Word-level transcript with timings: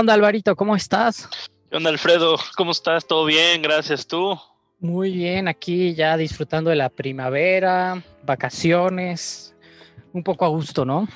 Onda, 0.00 0.14
Alvarito? 0.14 0.56
¿Cómo 0.56 0.74
estás? 0.74 1.28
¿Qué 1.68 1.76
onda, 1.76 1.90
Alfredo? 1.90 2.38
¿Cómo 2.56 2.72
estás? 2.72 3.06
¿Todo 3.06 3.26
bien? 3.26 3.60
Gracias, 3.60 4.06
¿tú? 4.06 4.38
Muy 4.78 5.12
bien, 5.12 5.46
aquí 5.46 5.94
ya 5.94 6.16
disfrutando 6.16 6.70
de 6.70 6.76
la 6.76 6.88
primavera, 6.88 8.02
vacaciones, 8.24 9.54
un 10.14 10.24
poco 10.24 10.46
a 10.46 10.48
gusto, 10.48 10.86
¿no? 10.86 11.06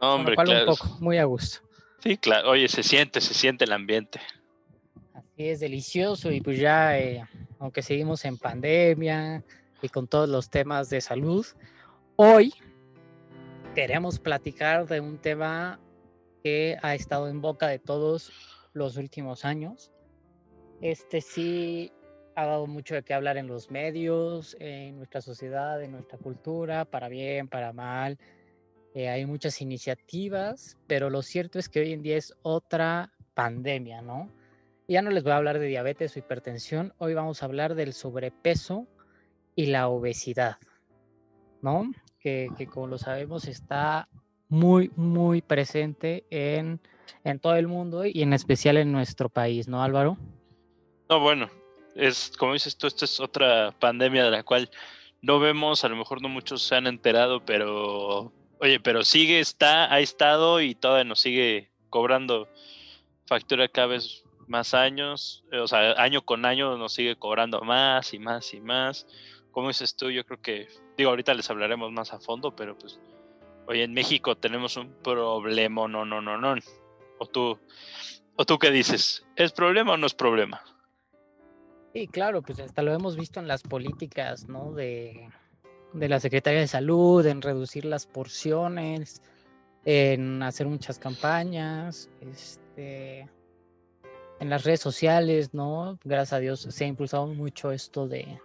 Hombre, 0.00 0.36
claro. 0.36 0.60
Un 0.60 0.76
poco, 0.76 0.96
muy 1.00 1.18
a 1.18 1.24
gusto. 1.24 1.58
Sí, 2.04 2.16
claro. 2.16 2.50
Oye, 2.50 2.68
se 2.68 2.84
siente, 2.84 3.20
se 3.20 3.34
siente 3.34 3.64
el 3.64 3.72
ambiente. 3.72 4.20
Así 5.12 5.48
es, 5.48 5.58
delicioso 5.58 6.30
y 6.30 6.40
pues 6.40 6.60
ya, 6.60 6.96
eh, 6.96 7.24
aunque 7.58 7.82
seguimos 7.82 8.24
en 8.24 8.38
pandemia 8.38 9.42
y 9.82 9.88
con 9.88 10.06
todos 10.06 10.28
los 10.28 10.50
temas 10.50 10.88
de 10.88 11.00
salud, 11.00 11.44
hoy 12.14 12.54
queremos 13.74 14.20
platicar 14.20 14.86
de 14.86 15.00
un 15.00 15.18
tema 15.18 15.80
que 16.44 16.76
ha 16.82 16.94
estado 16.94 17.28
en 17.28 17.40
boca 17.40 17.68
de 17.68 17.78
todos 17.78 18.30
los 18.74 18.98
últimos 18.98 19.46
años. 19.46 19.90
Este 20.82 21.22
sí 21.22 21.90
ha 22.36 22.44
dado 22.44 22.66
mucho 22.66 22.94
de 22.94 23.02
qué 23.02 23.14
hablar 23.14 23.38
en 23.38 23.46
los 23.46 23.70
medios, 23.70 24.54
en 24.60 24.98
nuestra 24.98 25.22
sociedad, 25.22 25.82
en 25.82 25.92
nuestra 25.92 26.18
cultura, 26.18 26.84
para 26.84 27.08
bien, 27.08 27.48
para 27.48 27.72
mal. 27.72 28.18
Eh, 28.92 29.08
hay 29.08 29.24
muchas 29.24 29.62
iniciativas, 29.62 30.76
pero 30.86 31.08
lo 31.08 31.22
cierto 31.22 31.58
es 31.58 31.70
que 31.70 31.80
hoy 31.80 31.94
en 31.94 32.02
día 32.02 32.18
es 32.18 32.34
otra 32.42 33.10
pandemia, 33.32 34.02
¿no? 34.02 34.30
Ya 34.86 35.00
no 35.00 35.10
les 35.10 35.22
voy 35.22 35.32
a 35.32 35.36
hablar 35.36 35.58
de 35.58 35.66
diabetes 35.66 36.14
o 36.14 36.18
hipertensión, 36.18 36.92
hoy 36.98 37.14
vamos 37.14 37.42
a 37.42 37.46
hablar 37.46 37.74
del 37.74 37.94
sobrepeso 37.94 38.86
y 39.56 39.66
la 39.66 39.88
obesidad, 39.88 40.58
¿no? 41.62 41.90
Que, 42.20 42.50
que 42.58 42.66
como 42.66 42.86
lo 42.86 42.98
sabemos 42.98 43.48
está 43.48 44.10
muy, 44.48 44.90
muy 44.96 45.42
presente 45.42 46.24
en, 46.30 46.80
en 47.24 47.38
todo 47.38 47.56
el 47.56 47.68
mundo 47.68 48.04
y 48.04 48.22
en 48.22 48.32
especial 48.32 48.76
en 48.76 48.92
nuestro 48.92 49.28
país, 49.28 49.68
¿no, 49.68 49.82
Álvaro? 49.82 50.16
No, 51.08 51.20
bueno, 51.20 51.50
es 51.94 52.32
como 52.38 52.54
dices 52.54 52.76
tú, 52.76 52.86
esta 52.86 53.04
es 53.04 53.20
otra 53.20 53.74
pandemia 53.78 54.24
de 54.24 54.30
la 54.30 54.42
cual 54.42 54.70
no 55.22 55.38
vemos, 55.38 55.84
a 55.84 55.88
lo 55.88 55.96
mejor 55.96 56.20
no 56.20 56.28
muchos 56.28 56.62
se 56.62 56.74
han 56.74 56.86
enterado, 56.86 57.44
pero 57.44 58.32
oye, 58.58 58.80
pero 58.80 59.04
sigue, 59.04 59.40
está, 59.40 59.92
ha 59.92 60.00
estado 60.00 60.60
y 60.60 60.74
todavía 60.74 61.04
nos 61.04 61.20
sigue 61.20 61.70
cobrando 61.90 62.48
factura 63.26 63.68
cada 63.68 63.88
vez 63.88 64.24
más 64.46 64.74
años, 64.74 65.44
o 65.52 65.66
sea, 65.66 65.92
año 65.92 66.22
con 66.22 66.44
año 66.44 66.76
nos 66.76 66.92
sigue 66.92 67.16
cobrando 67.16 67.60
más 67.62 68.12
y 68.12 68.18
más 68.18 68.52
y 68.52 68.60
más. 68.60 69.06
Como 69.50 69.68
dices 69.68 69.96
tú, 69.96 70.10
yo 70.10 70.24
creo 70.24 70.42
que, 70.42 70.68
digo, 70.96 71.10
ahorita 71.10 71.32
les 71.32 71.48
hablaremos 71.48 71.92
más 71.92 72.12
a 72.12 72.18
fondo, 72.18 72.54
pero 72.54 72.76
pues 72.76 72.98
Oye, 73.66 73.84
en 73.84 73.94
México 73.94 74.36
tenemos 74.36 74.76
un 74.76 74.92
problema, 75.02 75.88
no, 75.88 76.04
no, 76.04 76.20
no, 76.20 76.36
no. 76.38 76.54
O 77.18 77.26
tú, 77.26 77.58
o 78.36 78.44
tú 78.44 78.58
qué 78.58 78.70
dices, 78.70 79.24
¿es 79.36 79.52
problema 79.52 79.92
o 79.92 79.96
no 79.96 80.06
es 80.06 80.14
problema? 80.14 80.62
Sí, 81.92 82.08
claro, 82.08 82.42
pues 82.42 82.58
hasta 82.60 82.82
lo 82.82 82.92
hemos 82.92 83.16
visto 83.16 83.40
en 83.40 83.48
las 83.48 83.62
políticas, 83.62 84.48
¿no? 84.48 84.72
De, 84.72 85.28
de 85.92 86.08
la 86.08 86.20
Secretaría 86.20 86.60
de 86.60 86.66
Salud, 86.66 87.24
en 87.24 87.40
reducir 87.40 87.84
las 87.84 88.06
porciones, 88.06 89.22
en 89.84 90.42
hacer 90.42 90.66
muchas 90.66 90.98
campañas, 90.98 92.10
este, 92.20 93.28
en 94.40 94.50
las 94.50 94.64
redes 94.64 94.80
sociales, 94.80 95.54
¿no? 95.54 95.98
Gracias 96.04 96.32
a 96.32 96.38
Dios 96.40 96.60
se 96.68 96.84
ha 96.84 96.88
impulsado 96.88 97.26
mucho 97.28 97.70
esto 97.70 98.08
de, 98.08 98.40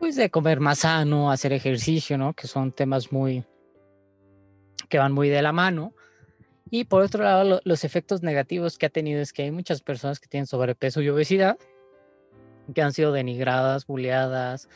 pues 0.00 0.16
de 0.16 0.30
comer 0.30 0.60
más 0.60 0.80
sano, 0.80 1.30
hacer 1.30 1.52
ejercicio, 1.52 2.16
¿no? 2.16 2.32
Que 2.32 2.48
son 2.48 2.72
temas 2.72 3.12
muy 3.12 3.44
que 4.88 4.98
van 4.98 5.12
muy 5.12 5.28
de 5.28 5.42
la 5.42 5.52
mano. 5.52 5.94
Y 6.70 6.84
por 6.84 7.02
otro 7.02 7.22
lado, 7.22 7.60
los 7.64 7.84
efectos 7.84 8.22
negativos 8.22 8.78
que 8.78 8.86
ha 8.86 8.90
tenido 8.90 9.20
es 9.20 9.32
que 9.32 9.42
hay 9.42 9.50
muchas 9.50 9.82
personas 9.82 10.18
que 10.18 10.26
tienen 10.26 10.46
sobrepeso 10.46 11.02
y 11.02 11.10
obesidad, 11.10 11.58
que 12.74 12.80
han 12.80 12.94
sido 12.94 13.12
denigradas, 13.12 13.86
buleadas, 13.86 14.68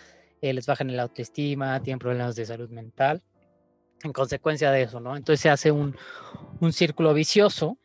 eh, 0.42 0.52
les 0.52 0.66
bajan 0.66 0.90
el 0.90 1.00
autoestima, 1.00 1.80
tienen 1.80 2.00
problemas 2.00 2.36
de 2.36 2.44
salud 2.44 2.68
mental, 2.68 3.22
en 4.02 4.12
consecuencia 4.12 4.70
de 4.72 4.82
eso, 4.82 5.00
¿no? 5.00 5.16
Entonces 5.16 5.40
se 5.40 5.48
hace 5.48 5.72
un, 5.72 5.96
un 6.60 6.72
círculo 6.72 7.14
vicioso 7.14 7.78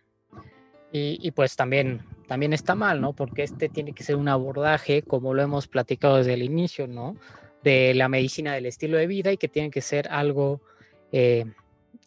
y, 0.91 1.17
y, 1.25 1.31
pues 1.31 1.55
también 1.55 2.05
también 2.29 2.53
está 2.53 2.75
mal, 2.75 3.01
¿no? 3.01 3.13
Porque 3.13 3.41
este 3.41 3.69
tiene 3.69 3.93
que 3.93 4.03
ser 4.03 4.15
un 4.15 4.27
abordaje, 4.27 5.01
como 5.01 5.33
lo 5.33 5.41
hemos 5.41 5.67
platicado 5.67 6.17
desde 6.17 6.35
el 6.35 6.43
inicio, 6.43 6.85
¿no? 6.85 7.15
De 7.63 7.95
la 7.95 8.07
medicina 8.07 8.53
del 8.53 8.67
estilo 8.67 8.99
de 8.99 9.07
vida 9.07 9.31
y 9.31 9.37
que 9.37 9.47
tiene 9.47 9.71
que 9.71 9.81
ser 9.81 10.07
algo 10.09 10.61
eh, 11.11 11.45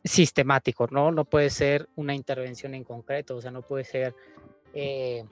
sistemático, 0.05 0.87
¿no? 0.93 1.11
No 1.11 1.25
puede 1.25 1.51
ser 1.51 1.89
una 1.97 2.15
intervención 2.15 2.73
en 2.75 2.85
concreto, 2.85 3.35
o 3.35 3.41
sea, 3.41 3.51
no 3.51 3.63
puede 3.63 3.83
ser 3.83 4.15
eh, 4.75 5.25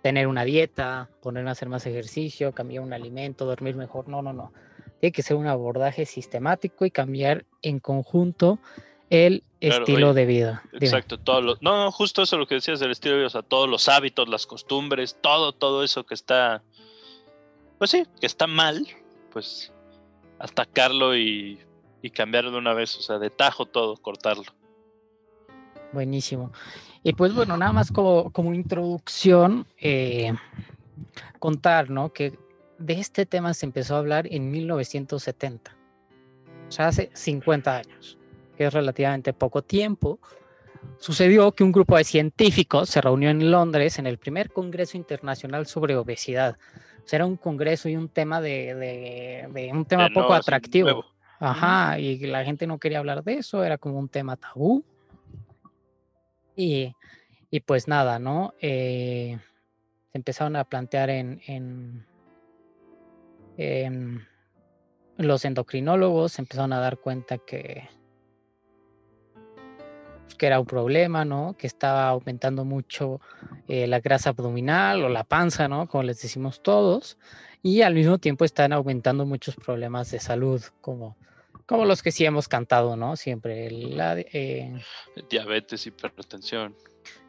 tener 0.00 0.28
una 0.28 0.44
dieta, 0.44 1.10
ponerme 1.20 1.50
a 1.50 1.52
hacer 1.52 1.68
más 1.68 1.84
ejercicio, 1.84 2.52
cambiar 2.52 2.82
un 2.82 2.94
alimento, 2.94 3.44
dormir 3.44 3.76
mejor, 3.76 4.08
no, 4.08 4.22
no, 4.22 4.32
no. 4.32 4.50
Tiene 4.98 5.12
que 5.12 5.22
ser 5.22 5.36
un 5.36 5.46
abordaje 5.46 6.06
sistemático 6.06 6.86
y 6.86 6.90
cambiar 6.90 7.44
en 7.60 7.80
conjunto 7.80 8.60
el 9.10 9.42
estilo 9.58 10.14
de 10.14 10.24
vida. 10.24 10.62
Exacto, 10.72 11.18
todo 11.18 11.42
lo, 11.42 11.58
no, 11.60 11.84
no, 11.84 11.92
justo 11.92 12.22
eso 12.22 12.38
lo 12.38 12.46
que 12.46 12.54
decías 12.54 12.80
del 12.80 12.92
estilo 12.92 13.14
de 13.14 13.18
vida, 13.18 13.26
o 13.26 13.30
sea, 13.30 13.42
todos 13.42 13.68
los 13.68 13.88
hábitos, 13.88 14.28
las 14.28 14.46
costumbres, 14.46 15.18
todo, 15.20 15.52
todo 15.52 15.84
eso 15.84 16.06
que 16.06 16.14
está, 16.14 16.62
pues 17.78 17.90
sí, 17.90 18.04
que 18.20 18.26
está 18.26 18.46
mal, 18.46 18.86
pues 19.32 19.72
atacarlo 20.38 21.16
y, 21.16 21.58
y 22.00 22.10
cambiarlo 22.10 22.52
de 22.52 22.58
una 22.58 22.72
vez, 22.72 22.96
o 22.96 23.02
sea, 23.02 23.18
de 23.18 23.30
tajo 23.30 23.66
todo, 23.66 23.96
cortarlo. 23.96 24.44
Buenísimo. 25.92 26.52
Y 27.02 27.12
pues 27.14 27.34
bueno, 27.34 27.56
nada 27.56 27.72
más 27.72 27.90
como, 27.90 28.30
como 28.30 28.54
introducción, 28.54 29.66
eh, 29.78 30.32
contar, 31.40 31.90
¿no? 31.90 32.12
Que 32.12 32.38
de 32.78 32.94
este 32.94 33.26
tema 33.26 33.54
se 33.54 33.66
empezó 33.66 33.96
a 33.96 33.98
hablar 33.98 34.28
en 34.30 34.52
1970, 34.52 35.76
o 36.68 36.72
sea, 36.72 36.86
hace 36.86 37.10
50 37.12 37.76
años 37.76 38.19
que 38.60 38.66
es 38.66 38.74
relativamente 38.74 39.32
poco 39.32 39.62
tiempo, 39.62 40.18
sucedió 40.98 41.52
que 41.52 41.64
un 41.64 41.72
grupo 41.72 41.96
de 41.96 42.04
científicos 42.04 42.90
se 42.90 43.00
reunió 43.00 43.30
en 43.30 43.50
Londres 43.50 43.98
en 43.98 44.06
el 44.06 44.18
primer 44.18 44.52
Congreso 44.52 44.98
Internacional 44.98 45.64
sobre 45.64 45.96
Obesidad. 45.96 46.58
O 47.02 47.08
sea, 47.08 47.16
era 47.16 47.24
un 47.24 47.38
congreso 47.38 47.88
y 47.88 47.96
un 47.96 48.10
tema 48.10 48.42
de, 48.42 49.70
un 49.72 49.86
tema 49.86 50.10
poco 50.12 50.34
atractivo. 50.34 51.06
Ajá, 51.38 51.98
y 51.98 52.18
la 52.26 52.44
gente 52.44 52.66
no 52.66 52.78
quería 52.78 52.98
hablar 52.98 53.24
de 53.24 53.36
eso, 53.36 53.64
era 53.64 53.78
como 53.78 53.98
un 53.98 54.10
tema 54.10 54.36
tabú. 54.36 54.84
Y, 56.54 56.94
y 57.50 57.60
pues 57.60 57.88
nada, 57.88 58.18
¿no? 58.18 58.52
Eh, 58.60 59.38
se 60.12 60.18
empezaron 60.18 60.56
a 60.56 60.64
plantear 60.64 61.08
en, 61.08 61.40
en, 61.46 62.06
en 63.56 64.26
los 65.16 65.46
endocrinólogos, 65.46 66.32
se 66.32 66.42
empezaron 66.42 66.74
a 66.74 66.80
dar 66.80 66.98
cuenta 66.98 67.38
que, 67.38 67.88
que 70.40 70.46
era 70.46 70.58
un 70.58 70.64
problema, 70.64 71.26
¿no? 71.26 71.54
Que 71.58 71.66
estaba 71.66 72.08
aumentando 72.08 72.64
mucho 72.64 73.20
eh, 73.68 73.86
la 73.86 74.00
grasa 74.00 74.30
abdominal 74.30 75.04
o 75.04 75.10
la 75.10 75.22
panza, 75.22 75.68
¿no? 75.68 75.86
Como 75.86 76.02
les 76.02 76.22
decimos 76.22 76.62
todos. 76.62 77.18
Y 77.62 77.82
al 77.82 77.92
mismo 77.92 78.16
tiempo 78.16 78.46
están 78.46 78.72
aumentando 78.72 79.26
muchos 79.26 79.54
problemas 79.54 80.10
de 80.12 80.18
salud, 80.18 80.62
como, 80.80 81.18
como 81.66 81.84
los 81.84 82.02
que 82.02 82.10
sí 82.10 82.24
hemos 82.24 82.48
cantado, 82.48 82.96
¿no? 82.96 83.16
Siempre. 83.16 83.70
La, 83.70 84.18
eh, 84.18 84.80
diabetes, 85.28 85.86
hipertensión. 85.86 86.74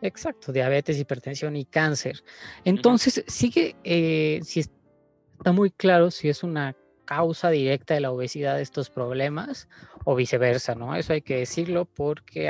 Exacto, 0.02 0.54
diabetes, 0.54 0.98
hipertensión 0.98 1.58
y 1.58 1.66
cáncer. 1.66 2.24
Entonces, 2.64 3.26
sigue, 3.28 3.76
eh, 3.84 4.40
si 4.42 4.62
está 4.62 5.52
muy 5.52 5.70
claro 5.70 6.12
si 6.12 6.30
es 6.30 6.44
una 6.44 6.78
causa 7.06 7.50
directa 7.50 7.94
de 7.94 8.02
la 8.02 8.12
obesidad 8.12 8.56
de 8.56 8.62
estos 8.62 8.90
problemas 8.90 9.68
o 10.06 10.16
viceversa, 10.16 10.76
¿no? 10.76 10.96
Eso 10.96 11.14
hay 11.14 11.22
que 11.22 11.38
decirlo 11.38 11.86
porque 11.86 12.50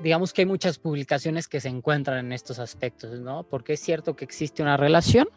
digamos 0.00 0.32
que 0.32 0.42
hay 0.42 0.46
muchas 0.46 0.78
publicaciones 0.78 1.48
que 1.48 1.60
se 1.60 1.68
encuentran 1.68 2.26
en 2.26 2.32
estos 2.32 2.58
aspectos, 2.58 3.20
¿no? 3.20 3.44
Porque 3.44 3.74
es 3.74 3.80
cierto 3.80 4.16
que 4.16 4.24
existe 4.24 4.62
una 4.62 4.76
relación, 4.76 5.28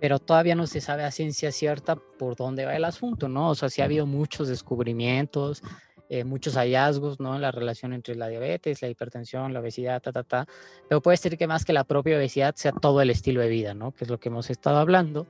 pero 0.00 0.18
todavía 0.18 0.54
no 0.54 0.66
se 0.66 0.80
sabe 0.80 1.04
a 1.04 1.10
ciencia 1.10 1.52
cierta 1.52 1.96
por 1.96 2.36
dónde 2.36 2.64
va 2.64 2.76
el 2.76 2.84
asunto, 2.84 3.28
¿no? 3.28 3.50
O 3.50 3.54
sea, 3.54 3.68
sí 3.68 3.80
ha 3.82 3.84
habido 3.84 4.06
muchos 4.06 4.48
descubrimientos, 4.48 5.62
eh, 6.12 6.24
muchos 6.24 6.56
hallazgos, 6.56 7.20
¿no? 7.20 7.38
La 7.38 7.50
relación 7.50 7.94
entre 7.94 8.14
la 8.16 8.28
diabetes, 8.28 8.82
la 8.82 8.88
hipertensión, 8.90 9.54
la 9.54 9.60
obesidad, 9.60 10.02
ta, 10.02 10.12
ta, 10.12 10.22
ta. 10.22 10.46
Pero 10.86 11.00
puede 11.00 11.16
ser 11.16 11.38
que 11.38 11.46
más 11.46 11.64
que 11.64 11.72
la 11.72 11.84
propia 11.84 12.18
obesidad 12.18 12.54
sea 12.54 12.72
todo 12.72 13.00
el 13.00 13.08
estilo 13.08 13.40
de 13.40 13.48
vida, 13.48 13.72
¿no? 13.72 13.92
Que 13.92 14.04
es 14.04 14.10
lo 14.10 14.20
que 14.20 14.28
hemos 14.28 14.50
estado 14.50 14.76
hablando. 14.76 15.26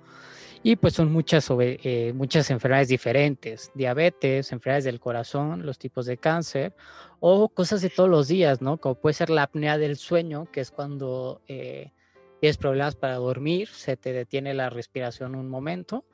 Y 0.65 0.75
pues 0.75 0.95
son 0.95 1.13
muchas, 1.13 1.49
eh, 1.61 2.13
muchas 2.17 2.51
enfermedades 2.51 2.89
diferentes, 2.89 3.71
diabetes, 3.77 4.51
enfermedades 4.51 4.83
del 4.83 4.99
corazón, 4.99 5.65
los 5.65 5.79
tipos 5.79 6.05
de 6.05 6.17
cáncer 6.17 6.75
o 7.21 7.49
cosas 7.49 7.81
de 7.81 7.89
todos 7.89 8.11
los 8.11 8.27
días, 8.27 8.61
¿no? 8.61 8.79
Como 8.79 8.97
puede 8.97 9.15
ser 9.15 9.31
la 9.31 9.45
apnea 9.45 9.79
del 9.79 9.97
sueño, 9.97 10.51
que 10.51 10.63
es 10.63 10.73
cuando 10.73 11.43
eh, 11.47 11.93
tienes 12.41 12.57
problemas 12.57 12.97
para 12.97 13.15
dormir, 13.19 13.69
se 13.69 13.97
te 13.97 14.13
detiene 14.13 14.53
la 14.53 14.69
respiración 14.69 15.37
un 15.37 15.49
momento. 15.49 16.05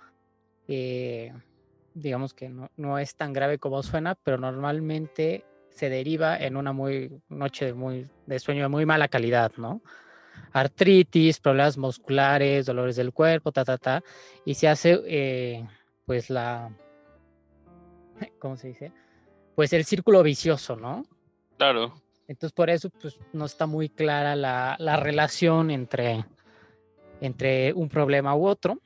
Eh, 0.68 1.32
digamos 2.00 2.34
que 2.34 2.48
no, 2.76 2.98
es 2.98 3.14
tan 3.14 3.32
grave 3.32 3.58
como 3.58 3.82
suena, 3.82 4.14
pero 4.14 4.38
normalmente 4.38 5.44
se 5.70 5.88
deriva 5.88 6.36
en 6.36 6.56
una 6.56 6.72
muy, 6.72 7.20
noche 7.28 7.66
de, 7.66 7.74
muy, 7.74 8.08
de 8.26 8.38
sueño 8.38 8.62
de 8.62 8.68
muy 8.68 8.86
mala 8.86 9.08
calidad, 9.08 9.52
¿no? 9.56 9.82
Artritis, 10.52 11.40
problemas 11.40 11.76
musculares, 11.76 12.66
dolores 12.66 12.96
del 12.96 13.12
cuerpo, 13.12 13.52
ta, 13.52 13.64
ta, 13.64 13.78
ta, 13.78 14.02
y 14.44 14.54
se 14.54 14.68
hace, 14.68 15.00
eh, 15.06 15.68
pues, 16.04 16.30
la, 16.30 16.70
¿cómo 18.38 18.56
se 18.56 18.68
dice? 18.68 18.92
Pues 19.54 19.72
el 19.72 19.84
círculo 19.84 20.22
vicioso, 20.22 20.76
¿no? 20.76 21.04
Claro. 21.56 21.94
Entonces, 22.28 22.52
por 22.52 22.70
eso, 22.70 22.90
pues, 22.90 23.18
no 23.32 23.46
está 23.46 23.66
muy 23.66 23.88
clara 23.88 24.36
la, 24.36 24.76
la 24.78 24.96
relación 24.96 25.70
entre, 25.70 26.24
entre 27.20 27.72
un 27.72 27.88
problema 27.88 28.34
u 28.36 28.46
otro, 28.46 28.78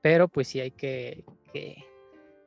pero 0.00 0.28
pues 0.28 0.48
sí 0.48 0.60
hay 0.60 0.72
que, 0.72 1.24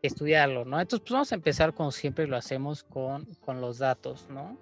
estudiarlo, 0.06 0.66
¿no? 0.66 0.80
Entonces, 0.80 1.02
pues 1.02 1.14
vamos 1.14 1.32
a 1.32 1.36
empezar 1.36 1.74
como 1.74 1.92
siempre 1.92 2.28
lo 2.28 2.38
hacemos 2.38 2.84
con, 2.84 3.26
con 3.46 3.62
los 3.62 3.80
datos, 3.80 4.28
¿no? 4.30 4.58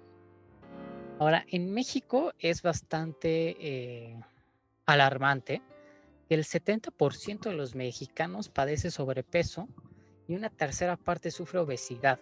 Ahora, 1.18 1.44
en 1.48 1.72
México 1.72 2.32
es 2.38 2.62
bastante 2.62 3.56
eh, 3.60 4.20
alarmante 4.86 5.62
que 6.28 6.34
el 6.34 6.44
70% 6.44 7.40
de 7.40 7.54
los 7.54 7.74
mexicanos 7.74 8.48
padece 8.48 8.90
sobrepeso 8.90 9.68
y 10.26 10.34
una 10.34 10.50
tercera 10.50 10.96
parte 10.96 11.30
sufre 11.30 11.60
obesidad. 11.60 12.18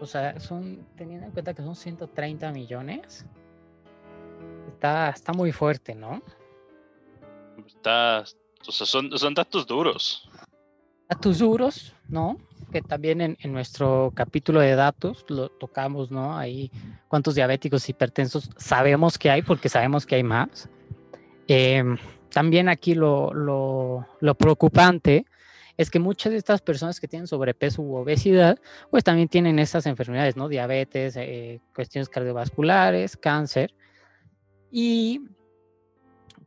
O 0.00 0.06
sea, 0.06 0.38
son, 0.38 0.86
teniendo 0.96 1.26
en 1.26 1.32
cuenta 1.32 1.54
que 1.54 1.62
son 1.62 1.74
130 1.74 2.52
millones, 2.52 3.24
está, 4.68 5.08
está 5.10 5.32
muy 5.32 5.52
fuerte, 5.52 5.94
¿no? 5.94 6.22
Está, 7.66 8.24
o 8.68 8.72
sea, 8.72 8.86
son, 8.86 9.18
son 9.18 9.34
datos 9.34 9.66
duros 9.66 10.28
datos 11.08 11.38
duros, 11.38 11.94
¿no? 12.08 12.38
Que 12.72 12.82
también 12.82 13.20
en, 13.20 13.52
nuestro 13.52 14.12
capítulo 14.14 14.60
de 14.60 14.74
datos 14.74 15.24
lo 15.28 15.48
tocamos, 15.48 16.10
¿no? 16.10 16.36
Ahí 16.36 16.70
cuántos 17.08 17.34
diabéticos 17.34 17.88
hipertensos 17.88 18.50
sabemos 18.56 19.18
que 19.18 19.30
hay, 19.30 19.42
porque 19.42 19.68
sabemos 19.68 20.04
que 20.04 20.16
hay 20.16 20.22
más. 20.22 20.68
Em, 21.48 21.96
también 22.30 22.68
aquí 22.68 22.94
lo, 22.94 23.32
lo, 23.32 24.34
preocupante 24.34 25.26
es 25.76 25.90
que 25.90 25.98
muchas 25.98 26.32
de 26.32 26.38
estas 26.38 26.60
personas 26.60 27.00
que 27.00 27.08
tienen 27.08 27.26
sobrepeso 27.26 27.82
u 27.82 27.96
obesidad, 27.96 28.58
pues 28.90 29.04
también 29.04 29.28
tienen 29.28 29.58
estas 29.58 29.86
enfermedades, 29.86 30.36
¿no? 30.36 30.48
Diabetes, 30.48 31.16
eh, 31.16 31.60
cuestiones 31.74 32.08
cardiovasculares, 32.08 33.16
cáncer. 33.16 33.74
Y 34.70 35.22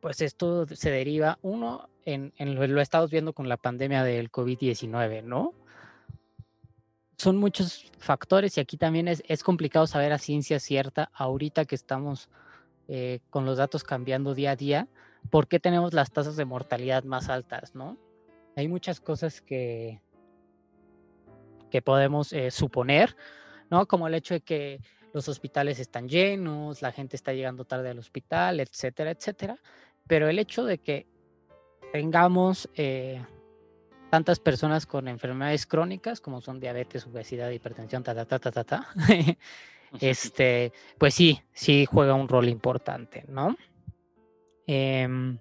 pues 0.00 0.20
esto 0.20 0.66
se 0.66 0.90
deriva, 0.90 1.38
uno, 1.42 1.89
en, 2.04 2.32
lo, 2.38 2.80
estamos 2.80 3.10
viendo 3.10 3.32
con 3.32 3.48
la 3.48 3.56
pandemia 3.56 4.04
del 4.04 4.30
COVID-19, 4.30 5.22
¿no? 5.22 5.54
Son 7.16 7.36
muchos 7.36 7.90
factores 7.98 8.56
y 8.56 8.60
aquí 8.60 8.76
también 8.76 9.06
es, 9.08 9.22
es, 9.28 9.42
complicado 9.44 9.86
saber 9.86 10.12
a 10.12 10.18
ciencia 10.18 10.58
cierta, 10.58 11.10
ahorita 11.12 11.66
que 11.66 11.74
estamos 11.74 12.30
eh, 12.88 13.20
con 13.30 13.44
los 13.44 13.58
datos 13.58 13.84
cambiando 13.84 14.34
día 14.34 14.52
a 14.52 14.56
día, 14.56 14.88
por 15.28 15.46
qué 15.46 15.60
tenemos 15.60 15.92
las 15.92 16.10
tasas 16.10 16.36
de 16.36 16.44
mortalidad 16.44 17.04
más 17.04 17.28
altas, 17.28 17.74
¿no? 17.74 17.98
Hay 18.56 18.68
muchas 18.68 19.00
cosas 19.00 19.40
que, 19.42 20.00
que 21.70 21.82
podemos 21.82 22.32
eh, 22.32 22.50
suponer, 22.50 23.16
¿no? 23.70 23.86
Como 23.86 24.08
el 24.08 24.14
hecho 24.14 24.34
de 24.34 24.40
que 24.40 24.80
los 25.12 25.28
hospitales 25.28 25.78
están 25.78 26.08
llenos, 26.08 26.82
la 26.82 26.92
gente 26.92 27.16
está 27.16 27.32
llegando 27.32 27.64
tarde 27.64 27.90
al 27.90 27.98
hospital, 27.98 28.60
etcétera, 28.60 29.10
etcétera. 29.10 29.58
Pero 30.06 30.28
el 30.28 30.38
hecho 30.38 30.64
de 30.64 30.78
que 30.78 31.06
tengamos 31.92 32.68
eh, 32.74 33.24
tantas 34.10 34.40
personas 34.40 34.86
con 34.86 35.08
enfermedades 35.08 35.66
crónicas 35.66 36.20
como 36.20 36.40
son 36.40 36.60
diabetes, 36.60 37.06
obesidad, 37.06 37.50
hipertensión, 37.50 38.02
ta, 38.02 38.14
ta, 38.14 38.24
ta, 38.24 38.38
ta, 38.38 38.50
ta, 38.50 38.64
ta 38.64 38.88
este, 40.00 40.72
pues 40.98 41.14
sí, 41.14 41.40
sí 41.52 41.86
juega 41.86 42.14
un 42.14 42.28
rol 42.28 42.48
importante, 42.48 43.24
¿no? 43.28 43.56
Em, 44.66 45.38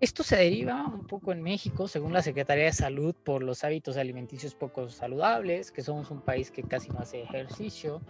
esto 0.00 0.22
se 0.22 0.36
deriva 0.36 0.86
un 0.86 1.06
poco 1.06 1.32
en 1.32 1.42
México, 1.42 1.88
según 1.88 2.12
la 2.12 2.22
Secretaría 2.22 2.64
de 2.64 2.72
Salud, 2.72 3.14
por 3.14 3.42
los 3.42 3.64
hábitos 3.64 3.96
alimenticios 3.96 4.54
poco 4.54 4.88
saludables, 4.90 5.70
que 5.70 5.82
somos 5.82 6.10
un 6.10 6.20
país 6.20 6.50
que 6.50 6.62
casi 6.62 6.90
no 6.90 6.98
hace 6.98 7.22
ejercicio. 7.22 8.02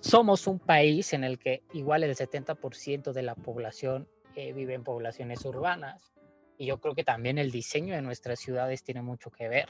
Somos 0.00 0.46
un 0.46 0.58
país 0.58 1.12
en 1.12 1.22
el 1.22 1.38
que 1.38 1.62
igual 1.72 2.02
el 2.02 2.16
70% 2.16 3.12
de 3.12 3.22
la 3.22 3.34
población 3.34 4.08
vive 4.34 4.74
en 4.74 4.84
poblaciones 4.84 5.44
urbanas. 5.44 6.16
Y 6.58 6.66
yo 6.66 6.78
creo 6.78 6.94
que 6.94 7.04
también 7.04 7.38
el 7.38 7.50
diseño 7.50 7.94
de 7.94 8.02
nuestras 8.02 8.40
ciudades 8.40 8.82
tiene 8.82 9.02
mucho 9.02 9.30
que 9.30 9.48
ver. 9.48 9.68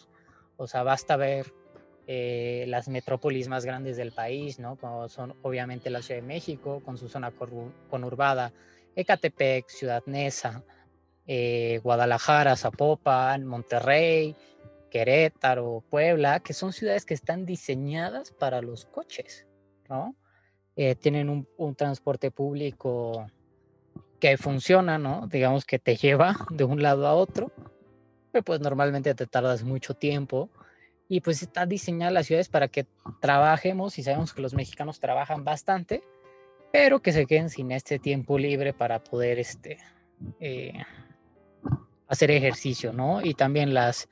O 0.56 0.66
sea, 0.66 0.82
basta 0.82 1.16
ver 1.16 1.52
eh, 2.06 2.64
las 2.68 2.88
metrópolis 2.88 3.48
más 3.48 3.64
grandes 3.64 3.96
del 3.96 4.12
país, 4.12 4.60
¿no? 4.60 4.76
Como 4.76 5.08
son 5.08 5.34
obviamente 5.42 5.90
la 5.90 6.02
Ciudad 6.02 6.20
de 6.20 6.26
México, 6.26 6.80
con 6.84 6.96
su 6.96 7.08
zona 7.08 7.32
conurbada, 7.90 8.52
Ecatepec, 8.94 9.68
Ciudad 9.68 10.04
Neza, 10.06 10.62
eh, 11.26 11.80
Guadalajara, 11.82 12.54
Zapopan, 12.54 13.44
Monterrey, 13.44 14.36
Querétaro, 14.88 15.82
Puebla, 15.90 16.40
que 16.40 16.54
son 16.54 16.72
ciudades 16.72 17.04
que 17.04 17.14
están 17.14 17.44
diseñadas 17.44 18.30
para 18.30 18.62
los 18.62 18.86
coches, 18.86 19.46
¿no? 19.88 20.14
Eh, 20.76 20.94
tienen 20.94 21.28
un, 21.28 21.48
un, 21.56 21.74
transporte 21.74 22.30
público 22.30 23.26
que 24.18 24.36
funciona, 24.36 24.98
¿no? 24.98 25.28
Digamos 25.30 25.64
que 25.64 25.78
te 25.78 25.96
lleva 25.96 26.36
de 26.50 26.64
un 26.64 26.82
lado 26.82 27.06
a 27.06 27.14
otro, 27.14 27.52
pero 28.32 28.44
pues 28.44 28.60
normalmente 28.60 29.14
te 29.14 29.26
tardas 29.26 29.62
mucho 29.62 29.94
tiempo 29.94 30.50
y 31.08 31.20
pues 31.20 31.42
está 31.42 31.66
diseñada 31.66 32.10
las 32.10 32.26
ciudades 32.26 32.48
para 32.48 32.68
que 32.68 32.86
trabajemos 33.20 33.98
y 33.98 34.02
sabemos 34.02 34.32
que 34.32 34.42
los 34.42 34.54
mexicanos 34.54 34.98
trabajan 34.98 35.44
bastante, 35.44 36.02
pero 36.72 37.00
que 37.00 37.12
se 37.12 37.26
queden 37.26 37.48
sin 37.48 37.70
este 37.70 37.98
tiempo 37.98 38.38
libre 38.38 38.72
para 38.72 39.02
poder 39.02 39.38
este, 39.38 39.78
eh, 40.40 40.72
hacer 42.08 42.30
ejercicio, 42.30 42.92
¿no? 42.92 43.22
Y 43.22 43.34
también 43.34 43.72
las, 43.72 44.08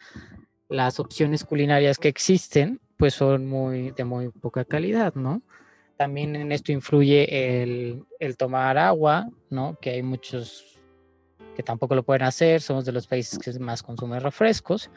las 0.69 1.01
opciones 1.01 1.45
culinarias 1.45 1.99
que 1.99 2.09
existen 2.09 2.81
pues 2.97 3.15
son 3.15 3.47
muy 3.47 3.91
de 3.91 4.05
muy 4.05 4.31
poca 4.31 4.65
calidad, 4.65 5.15
¿no? 5.15 5.43
También 6.05 6.37
en 6.37 6.53
esto 6.53 6.71
influye 6.71 7.63
el, 7.63 8.05
el, 8.21 8.37
tomar 8.37 8.77
agua, 8.77 9.27
¿no? 9.49 9.79
Que 9.81 9.89
hay 9.89 10.03
muchos 10.03 10.79
que 11.57 11.63
tampoco 11.63 11.95
lo 11.95 12.03
pueden 12.03 12.25
hacer, 12.25 12.61
somos 12.61 12.85
de 12.85 12.93
los 12.93 13.07
países 13.07 13.39
que 13.39 13.59
más 13.59 13.83
consumen 13.83 14.21
refrescos. 14.21 14.91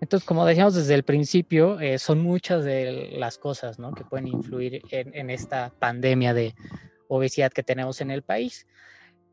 Entonces, 0.00 0.24
como 0.24 0.46
decíamos 0.46 0.76
desde 0.76 0.94
el 0.94 1.02
principio, 1.02 1.80
eh, 1.80 1.98
son 1.98 2.20
muchas 2.20 2.64
de 2.64 3.16
las 3.18 3.38
cosas, 3.38 3.80
¿no? 3.80 3.92
Que 3.92 4.04
pueden 4.04 4.28
influir 4.28 4.82
en, 4.92 5.12
en 5.16 5.30
esta 5.30 5.72
pandemia 5.80 6.32
de 6.32 6.54
obesidad 7.08 7.50
que 7.50 7.64
tenemos 7.64 8.00
en 8.00 8.12
el 8.12 8.22
país. 8.22 8.68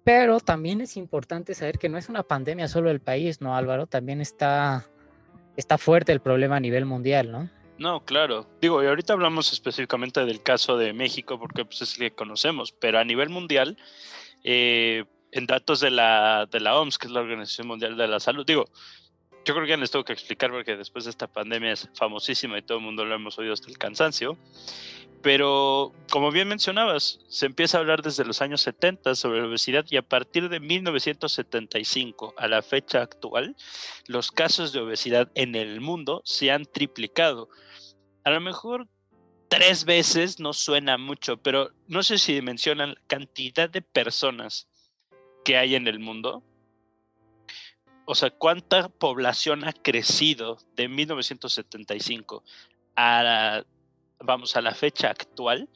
Pero 0.04 0.40
también 0.40 0.82
es 0.82 0.98
importante 0.98 1.54
saber 1.54 1.78
que 1.78 1.90
no 1.90 2.00
es 2.00 2.10
una 2.10 2.24
pandemia 2.24 2.68
solo 2.68 2.90
del 2.90 3.02
país, 3.02 3.40
¿no, 3.40 3.56
Álvaro? 3.56 3.86
También 3.86 4.20
está, 4.20 4.88
está 5.58 5.78
fuerte 5.78 6.12
el 6.12 6.22
problema 6.22 6.56
a 6.56 6.60
nivel 6.60 6.86
mundial, 6.86 7.32
¿no? 7.32 7.52
No, 7.78 8.06
claro. 8.06 8.48
Digo, 8.62 8.84
y 8.84 8.88
ahorita 8.88 9.14
hablamos 9.14 9.52
específicamente 9.52 10.26
del 10.26 10.44
caso 10.44 10.78
de 10.78 10.94
México 10.94 11.40
porque 11.40 11.66
pues, 11.66 11.82
es 11.82 11.94
el 11.94 12.00
que 12.00 12.16
conocemos, 12.16 12.72
pero 12.72 13.00
a 13.00 13.04
nivel 13.04 13.30
mundial, 13.30 13.78
eh, 14.44 15.06
en 15.32 15.48
datos 15.48 15.80
de 15.80 15.90
la, 15.90 16.48
de 16.52 16.60
la 16.60 16.78
OMS, 16.80 16.98
que 16.98 17.08
es 17.08 17.14
la 17.14 17.22
Organización 17.22 17.68
Mundial 17.68 17.98
de 17.98 18.08
la 18.08 18.20
Salud, 18.20 18.46
digo, 18.46 18.66
yo 19.46 19.54
creo 19.54 19.66
que 19.66 19.72
ya 19.72 19.78
les 19.78 19.92
tengo 19.92 20.06
que 20.06 20.14
explicar 20.14 20.52
porque 20.52 20.78
después 20.78 21.06
de 21.06 21.12
esta 21.12 21.28
pandemia 21.28 21.74
es 21.74 21.90
famosísima 21.96 22.58
y 22.58 22.62
todo 22.62 22.78
el 22.78 22.84
mundo 22.84 23.04
lo 23.04 23.16
hemos 23.16 23.38
oído 23.40 23.54
hasta 23.54 23.70
el 23.70 23.78
cansancio. 23.78 24.38
Pero 25.24 25.94
como 26.12 26.32
bien 26.32 26.50
mencionabas, 26.50 27.22
se 27.30 27.46
empieza 27.46 27.78
a 27.78 27.80
hablar 27.80 28.02
desde 28.02 28.26
los 28.26 28.42
años 28.42 28.62
70 28.62 29.16
sobre 29.16 29.42
obesidad 29.42 29.86
y 29.90 29.96
a 29.96 30.02
partir 30.02 30.50
de 30.50 30.60
1975 30.60 32.34
a 32.38 32.48
la 32.50 32.62
fecha 32.62 33.02
actual, 33.02 33.56
los 34.06 34.32
casos 34.32 34.74
de 34.74 34.82
obesidad 34.82 35.32
en 35.34 35.56
el 35.56 35.80
mundo 35.80 36.22
se 36.26 36.52
han 36.52 36.66
triplicado. 36.66 37.48
A 38.26 38.32
lo 38.32 38.42
mejor 38.42 38.90
tres 39.48 39.86
veces 39.86 40.42
no 40.42 40.52
suena 40.52 40.98
mucho, 40.98 41.38
pero 41.38 41.72
no 41.88 42.04
sé 42.04 42.18
si 42.18 42.42
mencionan 42.42 42.96
la 42.96 43.02
cantidad 43.08 43.70
de 43.70 43.82
personas 43.82 44.68
que 45.46 45.58
hay 45.58 45.76
en 45.76 45.88
el 45.88 46.00
mundo. 46.00 46.44
o 48.06 48.16
sea, 48.16 48.30
cuánta 48.30 48.90
población 48.90 49.64
ha 49.64 49.72
crecido 49.72 50.58
de 50.76 50.90
1975 50.90 52.44
a 52.98 53.64
vamos, 54.24 54.56
a 54.56 54.62
la 54.62 54.74
fecha 54.74 55.10
actual. 55.10 55.70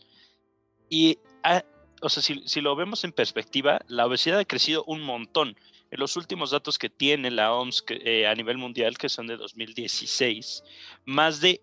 Y, 0.90 1.20
o 2.02 2.10
sea, 2.10 2.24
si, 2.24 2.62
lo 2.62 2.76
vemos 2.76 3.04
en 3.04 3.12
perspectiva, 3.12 3.80
la 3.88 4.06
obesidad 4.06 4.40
ha 4.40 4.46
crecido 4.46 4.84
un 4.86 5.02
montón. 5.02 5.56
En 5.92 6.00
los 6.00 6.18
últimos 6.18 6.52
datos 6.52 6.78
que 6.78 6.90
tiene 6.90 7.32
la 7.32 7.54
OMS 7.54 7.84
eh, 7.90 8.28
a 8.28 8.36
nivel 8.36 8.58
mundial, 8.58 8.98
que 8.98 9.10
son 9.10 9.28
de 9.28 9.38
2016, 9.38 10.64
más 11.06 11.40
de 11.40 11.62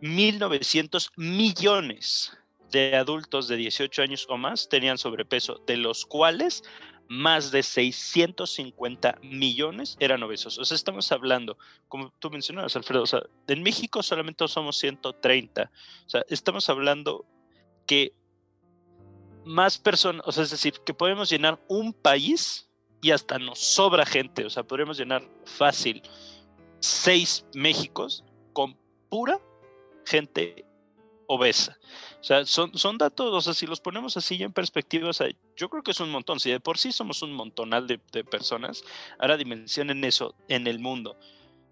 1.900 0.00 1.10
millones 1.16 2.32
de 2.70 2.96
adultos 2.96 3.48
de 3.48 3.56
18 3.56 4.02
años 4.02 4.26
o 4.28 4.38
más 4.38 4.68
tenían 4.68 4.96
sobrepeso, 4.96 5.60
de 5.66 5.76
los 5.76 6.06
cuales 6.06 6.62
más 7.10 7.50
de 7.50 7.64
650 7.64 9.18
millones 9.20 9.96
eran 9.98 10.22
obesos. 10.22 10.60
O 10.60 10.64
sea, 10.64 10.76
estamos 10.76 11.10
hablando, 11.10 11.58
como 11.88 12.12
tú 12.20 12.30
mencionabas, 12.30 12.76
Alfredo, 12.76 13.02
o 13.02 13.06
sea, 13.06 13.22
en 13.48 13.64
México 13.64 14.00
solamente 14.00 14.46
somos 14.46 14.78
130. 14.78 15.72
O 16.06 16.08
sea, 16.08 16.24
estamos 16.28 16.68
hablando 16.68 17.26
que 17.84 18.12
más 19.44 19.76
personas, 19.76 20.22
o 20.24 20.30
sea, 20.30 20.44
es 20.44 20.50
decir, 20.50 20.74
que 20.86 20.94
podemos 20.94 21.28
llenar 21.28 21.60
un 21.66 21.92
país 21.92 22.70
y 23.02 23.10
hasta 23.10 23.40
nos 23.40 23.58
sobra 23.58 24.06
gente. 24.06 24.44
O 24.44 24.50
sea, 24.50 24.62
podríamos 24.62 24.96
llenar 24.96 25.28
fácil 25.44 26.02
seis 26.78 27.44
Méxicos 27.54 28.24
con 28.52 28.78
pura 29.08 29.40
gente 30.06 30.64
obesa. 31.32 31.78
O 32.20 32.24
sea, 32.24 32.44
son, 32.44 32.76
son 32.76 32.98
datos, 32.98 33.32
o 33.32 33.40
sea, 33.40 33.54
si 33.54 33.64
los 33.64 33.80
ponemos 33.80 34.16
así 34.16 34.42
en 34.42 34.52
perspectiva, 34.52 35.08
o 35.08 35.12
sea, 35.12 35.28
yo 35.54 35.68
creo 35.68 35.84
que 35.84 35.92
es 35.92 36.00
un 36.00 36.10
montón. 36.10 36.40
Si 36.40 36.50
de 36.50 36.58
por 36.58 36.76
sí 36.76 36.90
somos 36.90 37.22
un 37.22 37.32
montonal 37.32 37.86
de, 37.86 38.00
de 38.10 38.24
personas, 38.24 38.82
ahora 39.16 39.36
dimensionen 39.36 40.02
eso 40.02 40.34
en 40.48 40.66
el 40.66 40.80
mundo. 40.80 41.16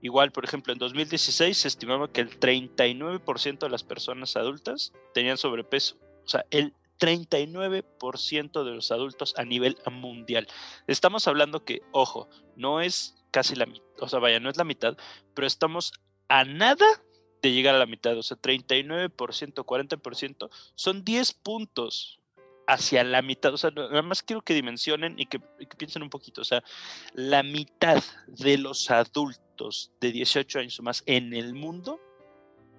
Igual, 0.00 0.30
por 0.30 0.44
ejemplo, 0.44 0.72
en 0.72 0.78
2016 0.78 1.58
se 1.58 1.66
estimaba 1.66 2.12
que 2.12 2.20
el 2.20 2.38
39% 2.38 3.58
de 3.58 3.68
las 3.68 3.82
personas 3.82 4.36
adultas 4.36 4.92
tenían 5.12 5.38
sobrepeso. 5.38 5.96
O 6.24 6.28
sea, 6.28 6.44
el 6.50 6.72
39% 7.00 8.64
de 8.64 8.70
los 8.70 8.92
adultos 8.92 9.34
a 9.36 9.44
nivel 9.44 9.76
mundial. 9.90 10.46
Estamos 10.86 11.26
hablando 11.26 11.64
que, 11.64 11.82
ojo, 11.90 12.28
no 12.54 12.80
es 12.80 13.16
casi 13.32 13.56
la 13.56 13.66
mitad, 13.66 13.84
o 13.98 14.08
sea, 14.08 14.20
vaya, 14.20 14.38
no 14.38 14.50
es 14.50 14.56
la 14.56 14.64
mitad, 14.64 14.96
pero 15.34 15.46
estamos 15.48 15.92
a 16.28 16.44
nada 16.44 16.86
de 17.42 17.52
llegar 17.52 17.74
a 17.74 17.78
la 17.78 17.86
mitad, 17.86 18.16
o 18.16 18.22
sea, 18.22 18.36
39%, 18.36 19.10
40%, 19.64 20.50
son 20.74 21.04
10 21.04 21.32
puntos 21.34 22.18
hacia 22.66 23.02
la 23.02 23.22
mitad, 23.22 23.54
o 23.54 23.56
sea, 23.56 23.70
nada 23.70 24.02
más 24.02 24.22
quiero 24.22 24.42
que 24.42 24.52
dimensionen 24.52 25.18
y 25.18 25.24
que, 25.24 25.40
piensen 25.78 26.02
un 26.02 26.10
poquito, 26.10 26.42
o 26.42 26.44
sea, 26.44 26.62
la 27.14 27.42
mitad 27.42 28.02
de 28.26 28.58
los 28.58 28.90
adultos 28.90 29.90
de 30.00 30.12
18 30.12 30.58
años 30.58 30.78
o 30.78 30.82
más 30.82 31.02
en 31.06 31.32
el 31.32 31.54
mundo 31.54 31.98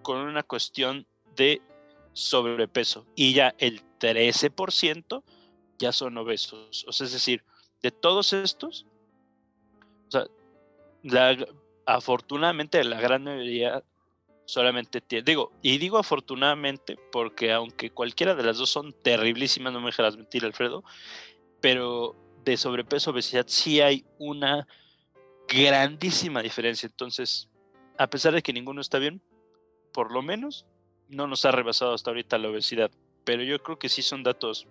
con 0.04 0.20
una 0.20 0.44
cuestión 0.44 1.08
de 1.36 1.62
sobrepeso 2.14 3.08
y 3.16 3.34
ya 3.34 3.56
el 3.58 3.82
13% 4.00 5.24
ya 5.80 5.92
son 5.92 6.18
obesos, 6.18 6.86
o 6.88 6.92
sea, 6.92 7.08
es 7.08 7.14
decir, 7.14 7.44
de 7.82 7.90
todos 7.90 8.34
estos, 8.34 8.86
o 10.08 10.12
sea, 10.12 11.38
afortunadamente 11.88 12.84
la 12.84 13.02
gran 13.02 13.24
mayoría 13.24 13.84
solamente 14.50 15.00
tiene, 15.00 15.24
digo, 15.24 15.52
y 15.62 15.78
digo 15.78 16.00
afortunadamente 16.00 16.98
porque 17.12 17.52
aunque 17.52 17.92
cualquiera 17.92 18.34
de 18.34 18.44
las 18.44 18.58
dos 18.58 18.72
son 18.72 18.94
terriblísimas, 18.94 19.72
no 19.72 19.80
me 19.80 19.88
dejarás 19.88 20.18
mentir, 20.18 20.44
Alfredo, 20.44 20.84
pero 21.62 22.16
de 22.44 22.58
sobrepeso, 22.58 23.12
obesidad 23.12 23.46
sí 23.48 23.80
hay 23.80 24.06
una 24.18 24.68
grandísima 25.48 26.42
diferencia. 26.42 26.88
Entonces, 26.88 27.48
a 27.98 28.08
pesar 28.08 28.34
de 28.34 28.42
que 28.42 28.52
ninguno 28.52 28.82
está 28.82 28.98
bien, 28.98 29.22
por 29.94 30.12
lo 30.12 30.24
menos 30.24 30.66
no 31.10 31.28
nos 31.28 31.46
ha 31.46 31.52
rebasado 31.52 31.94
hasta 31.94 32.10
ahorita 32.10 32.40
la 32.40 32.50
obesidad, 32.50 32.90
pero 33.26 33.44
yo 33.44 33.62
creo 33.62 33.78
que 33.78 33.90
sí 33.90 34.02
son 34.02 34.24
datos 34.24 34.68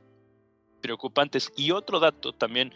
preocupantes. 0.81 1.53
Y 1.57 1.71
otro 1.71 2.01
dato 2.01 2.33
también 2.33 2.73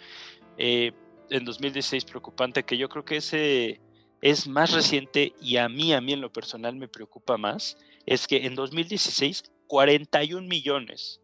eh, 0.56 0.92
en 1.30 1.44
2016 1.44 2.04
preocupante, 2.04 2.62
que 2.62 2.76
yo 2.76 2.88
creo 2.88 3.04
que 3.04 3.16
ese 3.16 3.80
es 4.22 4.46
más 4.46 4.72
reciente 4.72 5.34
y 5.40 5.56
a 5.56 5.68
mí, 5.68 5.92
a 5.92 6.00
mí 6.00 6.12
en 6.12 6.20
lo 6.20 6.32
personal 6.32 6.76
me 6.76 6.88
preocupa 6.88 7.36
más, 7.36 7.76
es 8.06 8.26
que 8.26 8.46
en 8.46 8.54
2016 8.54 9.42
41 9.66 10.46
millones 10.46 11.20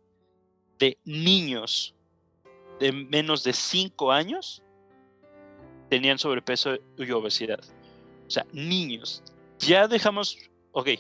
de 0.79 0.99
niños 1.05 1.95
de 2.81 2.93
menos 2.93 3.45
de 3.45 3.53
5 3.53 4.13
años 4.13 4.63
tenían 5.89 6.19
sobrepeso 6.19 6.77
y 6.97 7.11
obesidad. 7.11 7.61
O 8.27 8.31
sea, 8.31 8.47
niños. 8.53 9.23
Ya 9.59 9.89
dejamos, 9.89 10.39
ok, 10.73 10.91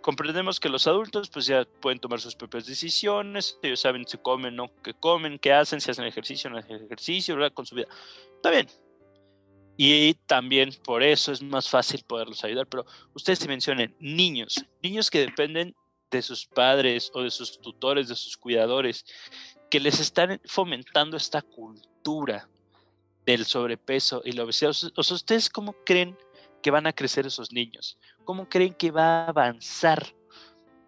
comprendemos 0.00 0.60
que 0.60 0.68
los 0.68 0.86
adultos 0.86 1.30
pues 1.30 1.46
ya 1.46 1.66
pueden 1.80 1.98
tomar 1.98 2.20
sus 2.20 2.34
propias 2.34 2.66
decisiones, 2.66 3.58
ellos 3.62 3.80
saben 3.80 4.06
si 4.06 4.18
comen 4.18 4.56
no, 4.56 4.70
qué 4.82 4.94
comen, 4.94 5.38
qué 5.38 5.52
hacen, 5.52 5.80
si 5.80 5.90
hacen 5.90 6.04
ejercicio 6.04 6.50
no 6.50 6.58
hacen 6.58 6.84
ejercicio, 6.84 7.34
¿verdad? 7.36 7.52
Con 7.52 7.66
su 7.66 7.74
vida. 7.74 7.88
Está 8.36 8.50
bien, 8.50 8.66
y 9.80 10.14
también 10.26 10.70
por 10.82 11.04
eso 11.04 11.30
es 11.30 11.40
más 11.40 11.68
fácil 11.68 12.02
poderlos 12.02 12.42
ayudar. 12.42 12.66
Pero 12.66 12.84
ustedes 13.14 13.38
se 13.38 13.46
mencionen 13.46 13.94
niños, 14.00 14.66
niños 14.82 15.08
que 15.08 15.20
dependen 15.20 15.72
de 16.10 16.20
sus 16.20 16.46
padres 16.46 17.12
o 17.14 17.22
de 17.22 17.30
sus 17.30 17.60
tutores, 17.60 18.08
de 18.08 18.16
sus 18.16 18.36
cuidadores, 18.36 19.06
que 19.70 19.78
les 19.78 20.00
están 20.00 20.40
fomentando 20.46 21.16
esta 21.16 21.42
cultura 21.42 22.48
del 23.24 23.44
sobrepeso 23.44 24.20
y 24.24 24.32
la 24.32 24.42
obesidad. 24.42 24.72
O 24.96 25.00
¿ustedes 25.00 25.48
cómo 25.48 25.72
creen 25.84 26.18
que 26.60 26.72
van 26.72 26.88
a 26.88 26.92
crecer 26.92 27.24
esos 27.24 27.52
niños? 27.52 27.98
¿Cómo 28.24 28.48
creen 28.48 28.74
que 28.74 28.90
va 28.90 29.26
a 29.26 29.28
avanzar 29.28 30.12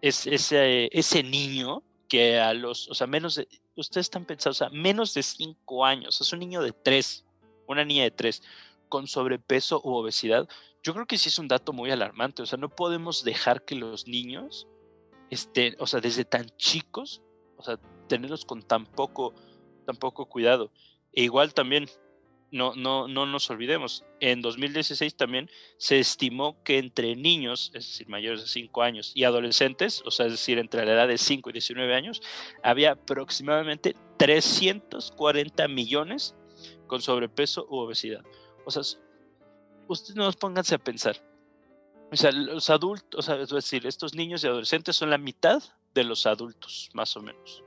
ese, 0.01 0.89
ese, 0.91 1.23
niño 1.23 1.81
que 2.09 2.41
a 2.41 2.53
los, 2.53 2.89
o 2.89 2.93
sea, 2.93 3.07
menos 3.07 3.35
de, 3.35 3.47
ustedes 3.75 4.07
están 4.07 4.25
pensando, 4.25 4.51
o 4.51 4.55
sea, 4.55 4.69
menos 4.69 5.13
de 5.13 5.23
cinco 5.23 5.85
años, 5.85 6.19
es 6.19 6.33
un 6.33 6.39
niño 6.39 6.61
de 6.61 6.73
tres, 6.73 7.23
una 7.67 7.85
niña 7.85 8.03
de 8.03 8.11
tres, 8.11 8.43
con 8.91 9.07
sobrepeso 9.07 9.81
u 9.83 9.93
obesidad, 9.93 10.49
yo 10.83 10.93
creo 10.93 11.07
que 11.07 11.17
sí 11.17 11.29
es 11.29 11.39
un 11.39 11.47
dato 11.47 11.71
muy 11.71 11.89
alarmante. 11.91 12.43
O 12.43 12.45
sea, 12.45 12.59
no 12.59 12.69
podemos 12.69 13.23
dejar 13.23 13.63
que 13.63 13.75
los 13.75 14.05
niños 14.05 14.67
estén, 15.29 15.75
o 15.79 15.87
sea, 15.87 16.01
desde 16.01 16.25
tan 16.25 16.49
chicos, 16.57 17.21
o 17.55 17.63
sea, 17.63 17.79
tenerlos 18.07 18.43
con 18.43 18.61
tan 18.61 18.85
poco, 18.85 19.33
tan 19.85 19.95
poco 19.95 20.25
cuidado. 20.25 20.71
E 21.13 21.23
igual 21.23 21.53
también, 21.53 21.87
no, 22.51 22.75
no, 22.75 23.07
no 23.07 23.25
nos 23.25 23.49
olvidemos, 23.49 24.03
en 24.19 24.41
2016 24.41 25.15
también 25.15 25.49
se 25.77 25.99
estimó 25.99 26.61
que 26.63 26.77
entre 26.77 27.15
niños, 27.15 27.71
es 27.73 27.85
decir, 27.87 28.09
mayores 28.09 28.41
de 28.41 28.47
5 28.47 28.81
años, 28.81 29.13
y 29.15 29.23
adolescentes, 29.23 30.03
o 30.05 30.11
sea, 30.11 30.25
es 30.25 30.33
decir, 30.33 30.59
entre 30.59 30.85
la 30.85 30.91
edad 30.91 31.07
de 31.07 31.17
5 31.17 31.49
y 31.49 31.53
19 31.53 31.95
años, 31.95 32.21
había 32.61 32.91
aproximadamente 32.91 33.95
340 34.17 35.67
millones 35.69 36.35
con 36.87 37.01
sobrepeso 37.01 37.65
u 37.69 37.77
obesidad. 37.77 38.21
O 38.65 38.71
sea, 38.71 38.81
ustedes 39.87 40.15
no 40.15 40.31
pónganse 40.33 40.75
a 40.75 40.77
pensar. 40.77 41.17
O 42.11 42.15
sea, 42.15 42.31
los 42.31 42.69
adultos, 42.69 43.19
o 43.19 43.21
sea, 43.21 43.41
es 43.41 43.49
decir, 43.49 43.85
estos 43.87 44.13
niños 44.13 44.43
y 44.43 44.47
adolescentes 44.47 44.95
son 44.97 45.09
la 45.09 45.17
mitad 45.17 45.63
de 45.93 46.03
los 46.03 46.25
adultos, 46.25 46.89
más 46.93 47.15
o 47.15 47.21
menos, 47.21 47.63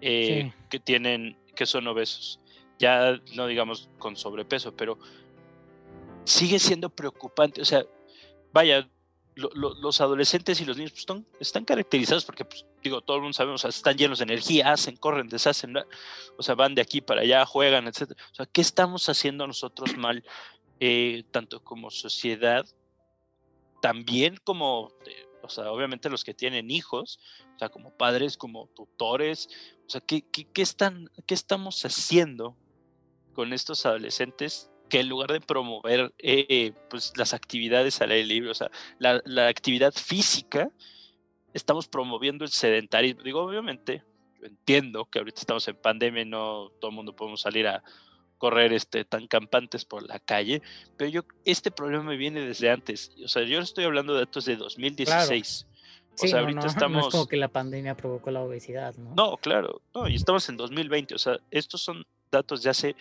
eh, 0.00 0.52
que 0.68 0.80
tienen, 0.80 1.38
que 1.54 1.64
son 1.64 1.86
obesos. 1.86 2.40
Ya 2.78 3.18
no 3.34 3.46
digamos 3.46 3.88
con 3.98 4.16
sobrepeso, 4.16 4.74
pero 4.76 4.98
sigue 6.24 6.58
siendo 6.58 6.90
preocupante. 6.90 7.62
O 7.62 7.64
sea, 7.64 7.84
vaya, 8.52 8.88
los 9.34 10.00
adolescentes 10.00 10.60
y 10.60 10.64
los 10.64 10.76
niños 10.76 10.92
pues, 10.92 11.24
están, 11.40 11.64
caracterizados 11.64 12.24
porque, 12.24 12.44
pues, 12.44 12.66
digo, 12.84 13.00
todo 13.00 13.16
el 13.16 13.22
mundo 13.22 13.32
sabemos, 13.32 13.64
están 13.64 13.96
llenos 13.96 14.18
de 14.18 14.24
energía, 14.24 14.72
hacen, 14.72 14.96
corren, 14.96 15.28
deshacen, 15.28 15.74
o 16.36 16.42
sea, 16.42 16.54
van 16.54 16.74
de 16.74 16.82
aquí 16.82 17.00
para 17.00 17.22
allá, 17.22 17.46
juegan, 17.46 17.88
etc. 17.88 18.12
O 18.30 18.34
sea, 18.34 18.46
¿qué 18.46 18.60
estamos 18.60 19.08
haciendo 19.08 19.46
nosotros 19.46 19.96
mal, 19.96 20.22
eh, 20.80 21.24
tanto 21.30 21.64
como 21.64 21.90
sociedad, 21.90 22.66
también 23.80 24.36
como, 24.44 24.92
eh, 25.06 25.26
o 25.42 25.48
sea, 25.48 25.72
obviamente 25.72 26.10
los 26.10 26.24
que 26.24 26.34
tienen 26.34 26.70
hijos, 26.70 27.18
o 27.56 27.58
sea, 27.58 27.70
como 27.70 27.96
padres, 27.96 28.36
como 28.36 28.68
tutores, 28.68 29.48
o 29.86 29.90
sea, 29.90 30.02
¿qué, 30.02 30.22
qué, 30.22 30.62
están, 30.62 31.10
qué 31.26 31.34
estamos 31.34 31.84
haciendo 31.86 32.56
con 33.32 33.54
estos 33.54 33.86
adolescentes 33.86 34.70
que 34.90 35.00
en 35.00 35.08
lugar 35.08 35.32
de 35.32 35.40
promover 35.40 36.14
eh, 36.18 36.72
pues, 36.90 37.14
las 37.16 37.32
actividades 37.32 38.02
al 38.02 38.10
aire 38.10 38.26
libre, 38.26 38.50
o 38.50 38.54
sea, 38.54 38.70
la, 38.98 39.22
la, 39.24 39.48
actividad 39.48 39.94
física, 39.94 40.70
estamos 41.54 41.88
promoviendo 41.88 42.44
el 42.44 42.50
sedentarismo. 42.50 43.22
Digo, 43.22 43.40
obviamente, 43.40 44.02
yo 44.38 44.46
entiendo 44.46 45.06
que 45.06 45.18
ahorita 45.18 45.40
estamos 45.40 45.66
en 45.68 45.76
pandemia 45.76 46.22
y 46.22 46.26
no 46.26 46.70
todo 46.80 46.90
el 46.90 46.96
mundo 46.96 47.16
podemos 47.16 47.40
salir 47.40 47.66
a 47.66 47.82
correr 48.36 48.74
este, 48.74 49.06
tan 49.06 49.26
campantes 49.26 49.86
por 49.86 50.02
la 50.02 50.18
calle, 50.18 50.60
pero 50.98 51.08
yo, 51.08 51.22
este 51.46 51.70
problema 51.70 52.04
me 52.04 52.16
viene 52.16 52.40
desde 52.44 52.68
antes. 52.68 53.12
O 53.24 53.28
sea, 53.28 53.44
yo 53.44 53.60
estoy 53.60 53.84
hablando 53.84 54.12
de 54.12 54.20
datos 54.20 54.44
de 54.44 54.56
2016. 54.56 55.66
o 56.12 56.26
sea, 56.26 56.40
ahorita 56.40 56.66
estamos. 56.66 57.02
No 57.02 57.08
es 57.08 57.12
como 57.12 57.26
que 57.26 57.38
la 57.38 57.48
pandemia 57.48 57.96
provocó 57.96 58.30
la 58.30 58.42
obesidad, 58.42 58.94
¿no? 58.96 59.14
No, 59.14 59.36
claro, 59.38 59.80
no, 59.94 60.08
y 60.08 60.16
estamos 60.16 60.46
en 60.50 60.58
2020. 60.58 61.14
O 61.14 61.18
sea, 61.18 61.38
estos 61.50 61.80
son 61.80 62.04
datos 62.30 62.62
de 62.62 62.70
hace 62.70 62.96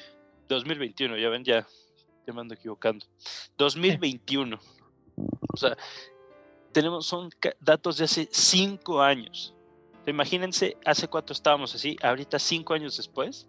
2021, 0.48 1.18
ya 1.18 1.30
ven, 1.30 1.44
ya 1.44 1.68
ya 2.26 2.34
me 2.34 2.42
ando 2.42 2.54
equivocando. 2.54 3.06
2021. 3.58 4.60
O 5.54 5.58
sea, 5.58 5.78
tenemos, 6.74 7.06
son 7.06 7.30
datos 7.60 7.98
de 7.98 8.06
hace 8.06 8.28
cinco 8.32 9.02
años. 9.02 9.54
Imagínense, 10.06 10.76
hace 10.86 11.08
cuánto 11.08 11.32
estábamos 11.32 11.74
así, 11.74 11.96
ahorita 12.02 12.38
cinco 12.40 12.74
años 12.74 12.98
después. 12.98 13.48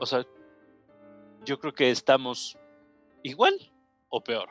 O 0.00 0.06
sea, 0.06 0.26
yo 1.44 1.58
creo 1.58 1.74
que 1.74 1.90
estamos 1.90 2.56
igual 3.22 3.54
o 4.08 4.22
peor. 4.22 4.48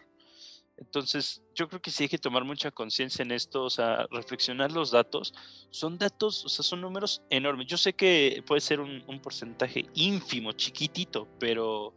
Entonces, 0.78 1.44
yo 1.54 1.70
creo 1.70 1.82
que 1.82 1.92
sí 1.92 2.04
hay 2.04 2.10
que 2.10 2.18
tomar 2.18 2.44
mucha 2.44 2.72
conciencia 2.72 3.22
en 3.22 3.32
esto, 3.32 3.64
o 3.64 3.70
sea, 3.70 4.08
reflexionar 4.10 4.72
los 4.72 4.90
datos. 4.92 5.34
Son 5.70 5.98
datos, 5.98 6.44
o 6.44 6.50
sea, 6.50 6.64
son 6.64 6.82
números 6.82 7.22
enormes. 7.30 7.68
Yo 7.68 7.78
sé 7.78 7.94
que 7.94 8.44
puede 8.48 8.62
ser 8.62 8.80
un, 8.80 9.20
porcentaje 9.22 9.86
ínfimo, 9.94 10.54
chiquitito, 10.54 11.28
pero, 11.40 11.94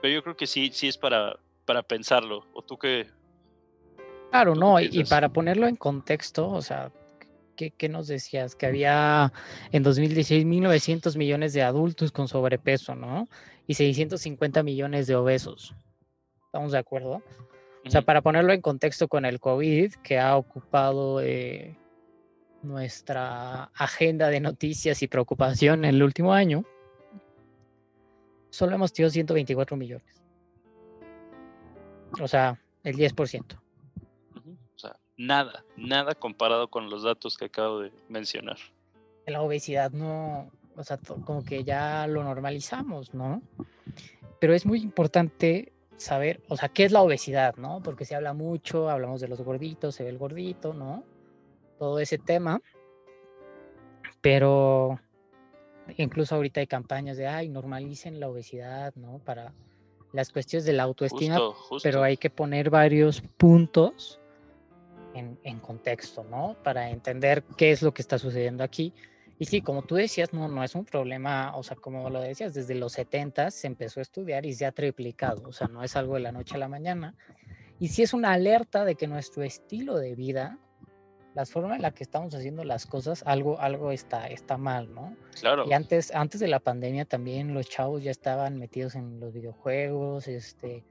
pero 0.00 0.14
yo 0.14 0.22
creo 0.22 0.36
que 0.36 0.48
sí, 0.48 0.70
sí 0.72 0.88
es 0.88 0.98
para, 0.98 1.38
para 1.64 1.82
pensarlo. 1.82 2.44
¿O 2.52 2.62
tú 2.62 2.76
qué? 2.76 3.08
Claro, 4.32 4.54
no, 4.54 4.80
y, 4.80 5.04
para 5.04 5.28
ponerlo 5.28 5.66
en 5.66 5.76
contexto, 5.76 6.48
o 6.48 6.62
sea, 6.62 6.90
¿qué, 7.54 7.70
¿qué, 7.70 7.90
nos 7.90 8.06
decías? 8.08 8.56
Que 8.56 8.64
había 8.64 9.30
en 9.72 9.82
2016 9.82 10.46
1.900 10.46 11.18
millones 11.18 11.52
de 11.52 11.60
adultos 11.60 12.12
con 12.12 12.28
sobrepeso, 12.28 12.94
¿no? 12.94 13.28
Y 13.66 13.74
650 13.74 14.62
millones 14.62 15.06
de 15.06 15.16
obesos. 15.16 15.74
¿Estamos 16.46 16.72
de 16.72 16.78
acuerdo? 16.78 17.22
O 17.84 17.90
sea, 17.90 18.00
para 18.00 18.22
ponerlo 18.22 18.54
en 18.54 18.62
contexto 18.62 19.06
con 19.06 19.26
el 19.26 19.38
COVID, 19.38 19.96
que 19.96 20.18
ha 20.18 20.34
ocupado 20.38 21.20
eh, 21.20 21.76
nuestra 22.62 23.64
agenda 23.74 24.28
de 24.28 24.40
noticias 24.40 25.02
y 25.02 25.08
preocupación 25.08 25.84
en 25.84 25.96
el 25.96 26.02
último 26.02 26.32
año, 26.32 26.64
solo 28.48 28.76
hemos 28.76 28.94
tenido 28.94 29.10
124 29.10 29.76
millones. 29.76 30.22
O 32.18 32.26
sea, 32.26 32.58
el 32.82 32.96
10%. 32.96 33.61
Nada, 35.16 35.64
nada 35.76 36.14
comparado 36.14 36.68
con 36.68 36.88
los 36.90 37.02
datos 37.02 37.36
que 37.36 37.46
acabo 37.46 37.80
de 37.80 37.92
mencionar. 38.08 38.56
La 39.26 39.42
obesidad 39.42 39.92
no, 39.92 40.50
o 40.76 40.82
sea, 40.82 40.98
como 41.24 41.44
que 41.44 41.64
ya 41.64 42.06
lo 42.06 42.24
normalizamos, 42.24 43.14
¿no? 43.14 43.42
Pero 44.40 44.54
es 44.54 44.66
muy 44.66 44.80
importante 44.80 45.72
saber, 45.96 46.40
o 46.48 46.56
sea, 46.56 46.68
qué 46.68 46.84
es 46.84 46.92
la 46.92 47.02
obesidad, 47.02 47.56
¿no? 47.56 47.80
Porque 47.82 48.04
se 48.04 48.14
habla 48.14 48.32
mucho, 48.32 48.88
hablamos 48.88 49.20
de 49.20 49.28
los 49.28 49.40
gorditos, 49.42 49.94
se 49.94 50.02
ve 50.02 50.10
el 50.10 50.18
gordito, 50.18 50.74
¿no? 50.74 51.04
Todo 51.78 51.98
ese 52.00 52.18
tema. 52.18 52.60
Pero 54.20 54.98
incluso 55.96 56.34
ahorita 56.34 56.60
hay 56.60 56.66
campañas 56.66 57.16
de, 57.16 57.26
ay, 57.26 57.48
normalicen 57.48 58.18
la 58.18 58.28
obesidad, 58.28 58.94
¿no? 58.96 59.18
Para 59.18 59.52
las 60.12 60.30
cuestiones 60.30 60.64
de 60.64 60.72
la 60.72 60.82
autoestima, 60.84 61.38
pero 61.82 62.02
hay 62.02 62.16
que 62.16 62.30
poner 62.30 62.70
varios 62.70 63.22
puntos 63.36 64.20
en, 65.14 65.38
en, 65.42 65.60
contexto, 65.60 66.24
¿no? 66.24 66.56
Para 66.62 66.90
entender 66.90 67.42
qué 67.56 67.70
es 67.70 67.82
lo 67.82 67.92
que 67.92 68.02
está 68.02 68.18
sucediendo 68.18 68.64
aquí 68.64 68.92
y 69.42 69.46
sí, 69.46 69.60
como 69.60 69.82
tú 69.82 69.96
decías, 69.96 70.32
no, 70.32 70.46
no 70.46 70.62
es 70.62 70.76
un 70.76 70.84
problema, 70.84 71.56
o 71.56 71.64
sea, 71.64 71.76
como 71.76 72.08
lo 72.10 72.20
decías, 72.20 72.54
desde 72.54 72.76
los 72.76 72.92
70 72.92 73.50
se 73.50 73.66
empezó 73.66 73.98
a 73.98 74.02
estudiar 74.02 74.46
y 74.46 74.52
se 74.54 74.66
ha 74.66 74.70
triplicado, 74.70 75.48
o 75.48 75.52
sea, 75.52 75.66
no 75.66 75.82
es 75.82 75.96
algo 75.96 76.14
de 76.14 76.20
la 76.20 76.30
noche 76.30 76.54
a 76.54 76.58
la 76.58 76.68
mañana. 76.68 77.16
Y 77.80 77.88
sí 77.88 78.04
es 78.04 78.14
una 78.14 78.34
alerta 78.34 78.84
de 78.84 78.94
que 78.94 79.08
nuestro 79.08 79.42
estilo 79.42 79.96
de 79.96 80.14
vida, 80.14 80.60
la 81.34 81.44
forma 81.44 81.74
en 81.74 81.82
la 81.82 81.90
que 81.90 82.04
estamos 82.04 82.32
haciendo 82.36 82.62
las 82.62 82.86
cosas, 82.86 83.24
algo, 83.26 83.58
algo 83.58 83.90
está, 83.90 84.28
está 84.28 84.58
mal, 84.58 84.94
¿no? 84.94 85.16
Claro. 85.40 85.64
Y 85.66 85.72
antes, 85.72 86.14
antes 86.14 86.38
de 86.38 86.46
la 86.46 86.60
pandemia 86.60 87.04
también 87.04 87.52
los 87.52 87.68
chavos 87.68 88.04
ya 88.04 88.12
estaban 88.12 88.60
metidos 88.60 88.94
en 88.94 89.18
los 89.18 89.32
videojuegos, 89.32 90.28
este, 90.28 90.84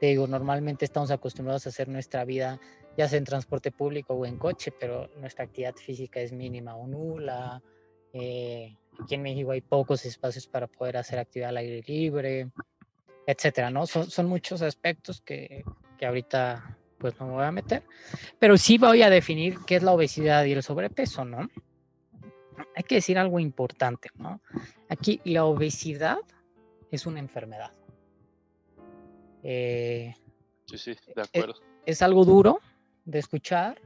te 0.00 0.06
digo, 0.06 0.26
normalmente 0.26 0.84
estamos 0.84 1.10
acostumbrados 1.10 1.64
a 1.64 1.70
hacer 1.70 1.88
nuestra 1.88 2.26
vida 2.26 2.60
ya 2.96 3.08
sea 3.08 3.18
en 3.18 3.24
transporte 3.24 3.70
público 3.70 4.14
o 4.14 4.26
en 4.26 4.38
coche, 4.38 4.72
pero 4.78 5.08
nuestra 5.18 5.44
actividad 5.44 5.74
física 5.74 6.20
es 6.20 6.32
mínima 6.32 6.74
o 6.76 6.86
nula 6.86 7.62
eh, 8.18 8.76
aquí 9.02 9.14
en 9.14 9.22
México 9.22 9.50
hay 9.50 9.60
pocos 9.60 10.04
espacios 10.06 10.46
para 10.46 10.66
poder 10.66 10.96
hacer 10.96 11.18
actividad 11.18 11.50
al 11.50 11.58
aire 11.58 11.82
libre, 11.86 12.50
etcétera, 13.26 13.70
¿no? 13.70 13.86
Son, 13.86 14.10
son 14.10 14.26
muchos 14.26 14.62
aspectos 14.62 15.20
que, 15.20 15.64
que 15.98 16.06
ahorita 16.06 16.78
pues 16.98 17.18
no 17.20 17.26
me 17.26 17.32
voy 17.34 17.44
a 17.44 17.52
meter, 17.52 17.82
pero 18.38 18.56
sí 18.56 18.78
voy 18.78 19.02
a 19.02 19.10
definir 19.10 19.58
qué 19.66 19.76
es 19.76 19.82
la 19.82 19.92
obesidad 19.92 20.44
y 20.46 20.52
el 20.52 20.62
sobrepeso, 20.62 21.26
¿no? 21.26 21.50
Hay 22.74 22.84
que 22.84 22.96
decir 22.96 23.18
algo 23.18 23.38
importante, 23.38 24.08
¿no? 24.16 24.40
Aquí 24.88 25.20
la 25.24 25.44
obesidad 25.44 26.18
es 26.90 27.04
una 27.04 27.20
enfermedad. 27.20 27.72
Eh, 29.42 30.14
sí, 30.66 30.78
sí, 30.78 30.96
de 31.14 31.22
e, 31.34 31.40
acuerdo. 31.40 31.60
es, 31.84 32.00
algo 32.00 32.24
duro 32.24 32.60
de 33.06 33.18
escuchar, 33.18 33.80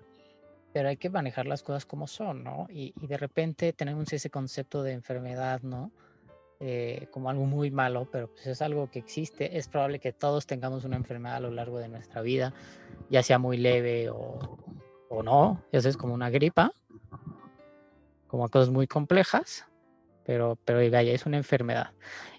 pero 0.72 0.88
hay 0.88 0.96
que 0.96 1.10
manejar 1.10 1.46
las 1.46 1.62
cosas 1.62 1.86
como 1.86 2.06
son, 2.06 2.42
¿no? 2.42 2.66
Y, 2.70 2.92
de 3.06 3.16
repente 3.16 3.72
tenemos 3.72 4.12
ese 4.12 4.30
concepto 4.30 4.82
de 4.82 4.92
enfermedad, 4.92 5.62
¿no? 5.62 5.92
Eh, 6.58 7.06
como 7.10 7.30
algo 7.30 7.46
muy 7.46 7.70
malo, 7.70 8.08
pero 8.10 8.28
pues 8.28 8.46
es 8.46 8.60
algo 8.60 8.90
que 8.90 8.98
existe. 8.98 9.56
Es 9.56 9.68
probable 9.68 9.98
que 9.98 10.12
todos 10.12 10.46
tengamos 10.46 10.84
una 10.84 10.96
enfermedad 10.96 11.36
a 11.36 11.40
lo 11.40 11.50
largo 11.50 11.78
de 11.78 11.88
nuestra 11.88 12.20
vida, 12.20 12.52
ya 13.08 13.22
sea 13.22 13.38
muy 13.38 13.56
leve 13.56 14.10
o, 14.10 14.58
o 15.08 15.22
no, 15.22 15.62
eso 15.72 15.88
es 15.88 15.96
como 15.96 16.14
una 16.14 16.30
gripa, 16.30 16.72
como 18.26 18.48
cosas 18.48 18.70
muy 18.70 18.86
complejas, 18.86 19.66
pero, 20.24 20.56
pero 20.64 20.78
vaya, 20.90 21.12
es 21.12 21.26
una 21.26 21.38
enfermedad. 21.38 21.92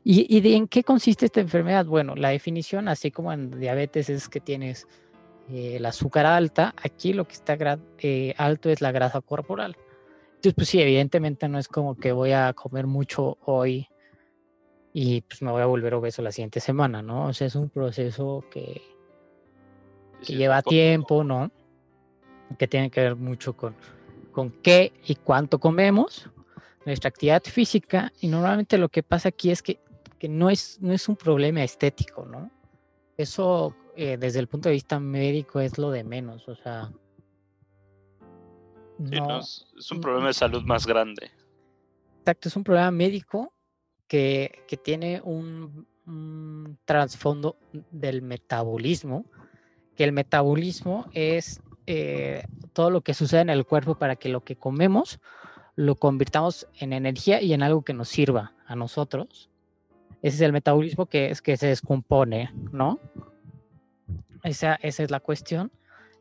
¿Y, 0.04 0.26
¿Y 0.38 0.56
en 0.56 0.68
qué 0.68 0.84
consiste 0.84 1.26
esta 1.26 1.42
enfermedad? 1.42 1.86
Bueno, 1.86 2.16
la 2.16 2.30
definición, 2.30 2.88
así 2.88 3.12
como 3.12 3.34
en 3.34 3.60
diabetes, 3.60 4.10
es 4.10 4.30
que 4.30 4.40
tienes 4.40 4.88
eh, 5.52 5.76
el 5.76 5.86
azúcar 5.86 6.26
alta, 6.26 6.74
aquí 6.82 7.14
lo 7.14 7.26
que 7.28 7.34
está 7.34 7.58
eh, 8.00 8.34
alto 8.38 8.70
es 8.70 8.82
la 8.82 8.92
grasa 8.92 9.22
corporal. 9.22 9.76
Entonces, 10.28 10.54
pues 10.56 10.70
sí, 10.70 10.82
evidentemente 10.82 11.48
no 11.48 11.60
es 11.60 11.68
como 11.68 11.96
que 11.96 12.12
voy 12.12 12.32
a 12.32 12.54
comer 12.54 12.88
mucho 12.88 13.38
hoy 13.46 13.88
y 14.94 15.22
pues 15.22 15.42
me 15.42 15.52
voy 15.52 15.62
a 15.62 15.66
volver 15.66 15.94
obeso 15.94 16.22
la 16.22 16.32
siguiente 16.32 16.60
semana, 16.60 17.02
¿no? 17.02 17.28
O 17.28 17.34
sea, 17.34 17.48
es 17.48 17.56
un 17.56 17.70
proceso 17.70 18.44
que, 18.50 18.82
que 20.26 20.36
lleva 20.36 20.62
tiempo, 20.62 21.24
¿no? 21.24 21.52
Que 22.58 22.68
tiene 22.68 22.90
que 22.90 23.02
ver 23.02 23.16
mucho 23.16 23.56
con, 23.56 23.76
con 24.32 24.50
qué 24.50 24.94
y 25.06 25.16
cuánto 25.16 25.60
comemos, 25.60 26.30
nuestra 26.86 27.10
actividad 27.10 27.44
física, 27.44 28.12
y 28.20 28.28
normalmente 28.28 28.78
lo 28.78 28.90
que 28.90 29.04
pasa 29.04 29.30
aquí 29.30 29.52
es 29.52 29.62
que, 29.62 29.80
que 30.18 30.28
no, 30.28 30.50
es, 30.50 30.80
no 30.82 30.94
es 30.94 31.08
un 31.08 31.16
problema 31.16 31.64
estético, 31.64 32.26
¿no? 32.26 32.50
Eso 33.18 33.76
eh, 33.96 34.18
desde 34.18 34.40
el 34.40 34.48
punto 34.48 34.70
de 34.70 34.74
vista 34.74 35.00
médico 35.00 35.60
es 35.60 35.78
lo 35.78 35.92
de 35.92 36.04
menos, 36.04 36.48
o 36.48 36.56
sea. 36.56 36.92
No, 38.98 39.40
es, 39.40 39.66
un 39.92 40.00
problema 40.00 40.28
de 40.28 40.34
salud 40.34 40.64
más 40.64 40.86
grande. 40.86 41.32
Exacto, 42.20 42.50
es 42.50 42.56
un 42.56 42.64
problema 42.64 42.92
médico 42.92 43.54
que, 44.08 44.64
que 44.68 44.78
tiene 44.78 45.22
un, 45.24 45.88
trasfondo 46.86 47.58
del 47.92 48.22
metabolismo, 48.22 49.26
que 49.96 50.04
el 50.04 50.12
metabolismo 50.12 51.08
es 51.14 51.62
eh, 51.88 52.44
todo 52.74 52.90
lo 52.90 53.02
que 53.02 53.14
sucede 53.14 53.42
en 53.42 53.50
el 53.50 53.66
cuerpo 53.66 53.96
para 53.96 54.16
que 54.16 54.30
lo 54.30 54.44
que 54.44 54.56
comemos 54.56 55.20
lo 55.76 55.96
convirtamos 55.96 56.68
en 56.80 56.94
energía 56.94 57.42
y 57.42 57.54
en 57.54 57.64
algo 57.64 57.84
que 57.84 57.94
nos 57.94 58.10
sirva 58.10 58.54
a 58.66 58.76
nosotros. 58.76 59.50
Ese 60.22 60.36
es 60.36 60.42
el 60.42 60.54
metabolismo 60.54 61.08
que 61.08 61.32
es 61.32 61.42
que 61.42 61.58
se 61.58 61.68
descompone, 61.68 62.52
¿no? 62.72 63.00
Esa, 64.44 64.76
esa 64.76 65.04
es 65.04 65.12
la 65.12 65.20
cuestión. 65.20 65.72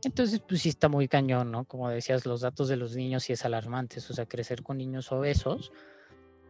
Entonces, 0.02 0.40
pues 0.40 0.62
sí 0.62 0.70
está 0.70 0.88
muy 0.88 1.08
cañón, 1.08 1.50
¿no? 1.50 1.64
Como 1.64 1.88
decías, 1.88 2.24
los 2.24 2.40
datos 2.40 2.68
de 2.68 2.76
los 2.76 2.96
niños 2.96 3.24
sí 3.24 3.32
es 3.32 3.44
alarmantes, 3.44 4.08
o 4.10 4.14
sea, 4.14 4.26
crecer 4.26 4.62
con 4.62 4.78
niños 4.78 5.12
obesos, 5.12 5.72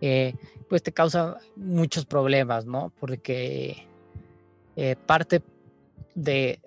eh, 0.00 0.34
pues 0.68 0.82
te 0.82 0.92
causa 0.92 1.38
muchos 1.56 2.06
problemas, 2.06 2.64
¿no? 2.64 2.92
Porque 2.98 3.88
eh, 4.76 4.96
parte 5.06 5.42
de 6.14 6.60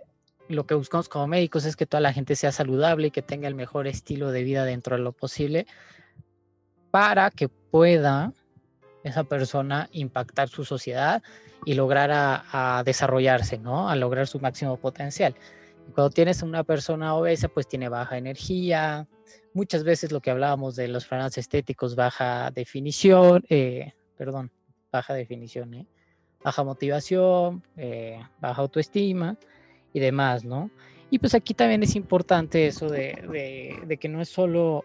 lo 0.50 0.66
que 0.66 0.76
buscamos 0.76 1.10
como 1.10 1.28
médicos 1.28 1.66
es 1.66 1.76
que 1.76 1.86
toda 1.86 2.02
la 2.02 2.14
gente 2.14 2.36
sea 2.36 2.52
saludable 2.52 3.08
y 3.08 3.12
que 3.12 3.22
tenga 3.22 3.48
el 3.48 3.56
mejor 3.56 3.88
estilo 3.88 4.32
de 4.32 4.44
vida 4.44 4.66
dentro 4.66 4.98
de 4.98 5.02
lo 5.02 5.14
posible 5.14 5.66
para 6.92 7.32
que 7.32 7.50
pueda 7.50 8.34
esa 9.04 9.24
persona 9.24 9.90
impactar 9.92 10.50
su 10.50 10.64
sociedad 10.64 11.22
y 11.66 11.74
lograr 11.76 12.12
a, 12.14 12.84
desarrollarse, 12.86 13.58
¿no? 13.58 13.90
A 13.90 13.96
lograr 13.96 14.28
su 14.28 14.40
máximo 14.40 14.78
potencial. 14.78 15.36
cuando 15.94 16.10
tienes 16.10 16.42
una 16.42 16.64
persona 16.64 17.16
obesa, 17.16 17.48
pues 17.50 17.68
tiene 17.68 17.90
baja 17.90 18.18
energía, 18.18 19.08
muchas 19.54 19.84
veces 19.84 20.12
lo 20.12 20.22
que 20.22 20.32
hablábamos 20.32 20.76
de 20.76 20.88
los 20.88 21.06
frenos 21.06 21.38
estéticos, 21.38 21.96
baja 21.96 22.52
definición, 22.52 23.44
eh, 23.50 23.94
perdón, 24.18 24.52
baja 24.92 25.14
definición, 25.14 25.74
¿eh? 25.74 25.88
baja 26.44 26.64
motivación, 26.64 27.64
eh, 27.78 28.20
baja 28.40 28.62
autoestima 28.62 29.38
y 29.94 30.00
demás, 30.00 30.44
¿no? 30.44 30.72
Y 31.10 31.20
pues 31.20 31.36
aquí 31.36 31.54
también 31.54 31.84
es 31.84 31.96
importante 31.96 32.66
eso 32.66 32.90
de, 32.90 33.80
de 33.86 33.98
que 33.98 34.10
no 34.10 34.20
es 34.22 34.30
solo 34.30 34.84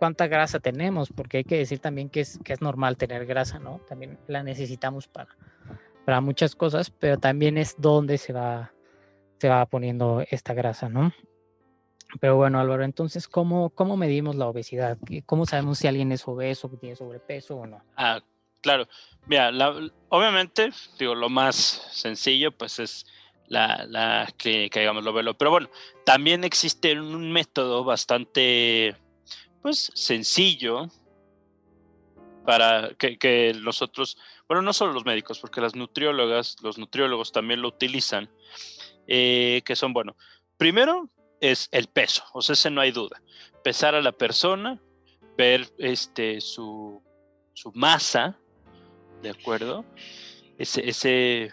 cuánta 0.00 0.28
grasa 0.28 0.60
tenemos, 0.60 1.10
porque 1.14 1.36
hay 1.36 1.44
que 1.44 1.58
decir 1.58 1.78
también 1.78 2.08
que 2.08 2.20
es, 2.20 2.40
que 2.42 2.54
es 2.54 2.62
normal 2.62 2.96
tener 2.96 3.26
grasa, 3.26 3.58
¿no? 3.58 3.82
También 3.86 4.18
la 4.28 4.42
necesitamos 4.42 5.06
para, 5.06 5.36
para 6.06 6.22
muchas 6.22 6.56
cosas, 6.56 6.90
pero 6.90 7.18
también 7.18 7.58
es 7.58 7.74
donde 7.76 8.16
se 8.16 8.32
va, 8.32 8.72
se 9.38 9.50
va 9.50 9.66
poniendo 9.66 10.24
esta 10.30 10.54
grasa, 10.54 10.88
¿no? 10.88 11.12
Pero 12.18 12.36
bueno, 12.36 12.58
Álvaro, 12.58 12.82
entonces, 12.82 13.28
¿cómo, 13.28 13.68
¿cómo 13.68 13.98
medimos 13.98 14.36
la 14.36 14.48
obesidad? 14.48 14.96
¿Cómo 15.26 15.44
sabemos 15.44 15.78
si 15.78 15.86
alguien 15.86 16.12
es 16.12 16.26
obeso, 16.26 16.70
tiene 16.80 16.96
sobrepeso 16.96 17.56
o 17.56 17.66
no? 17.66 17.84
Ah, 17.94 18.20
claro. 18.62 18.88
Mira, 19.26 19.50
obviamente, 20.08 20.70
digo, 20.98 21.14
lo 21.14 21.28
más 21.28 21.54
sencillo, 21.92 22.52
pues 22.52 22.78
es 22.78 23.06
la, 23.48 23.84
la 23.86 24.32
clínica, 24.38 24.80
digamos, 24.80 25.04
lo 25.04 25.12
velo. 25.12 25.34
Pero 25.34 25.50
bueno, 25.50 25.68
también 26.06 26.42
existe 26.42 26.98
un 26.98 27.30
método 27.30 27.84
bastante, 27.84 28.96
pues, 29.62 29.90
sencillo 29.94 30.88
para 32.44 32.94
que, 32.98 33.18
que 33.18 33.52
nosotros, 33.60 34.16
bueno, 34.48 34.62
no 34.62 34.72
solo 34.72 34.92
los 34.92 35.04
médicos, 35.04 35.38
porque 35.38 35.60
las 35.60 35.74
nutriólogas, 35.74 36.56
los 36.62 36.78
nutriólogos 36.78 37.32
también 37.32 37.62
lo 37.62 37.68
utilizan, 37.68 38.30
eh, 39.06 39.62
que 39.64 39.76
son, 39.76 39.92
bueno, 39.92 40.16
primero 40.56 41.08
es 41.40 41.68
el 41.72 41.86
peso, 41.88 42.24
o 42.32 42.42
sea, 42.42 42.54
ese 42.54 42.70
no 42.70 42.80
hay 42.80 42.90
duda. 42.90 43.22
Pesar 43.62 43.94
a 43.94 44.02
la 44.02 44.12
persona, 44.12 44.80
ver 45.36 45.68
este, 45.78 46.40
su, 46.40 47.02
su 47.54 47.72
masa, 47.72 48.38
¿de 49.22 49.30
acuerdo? 49.30 49.84
Ese, 50.58 50.88
ese, 50.88 51.52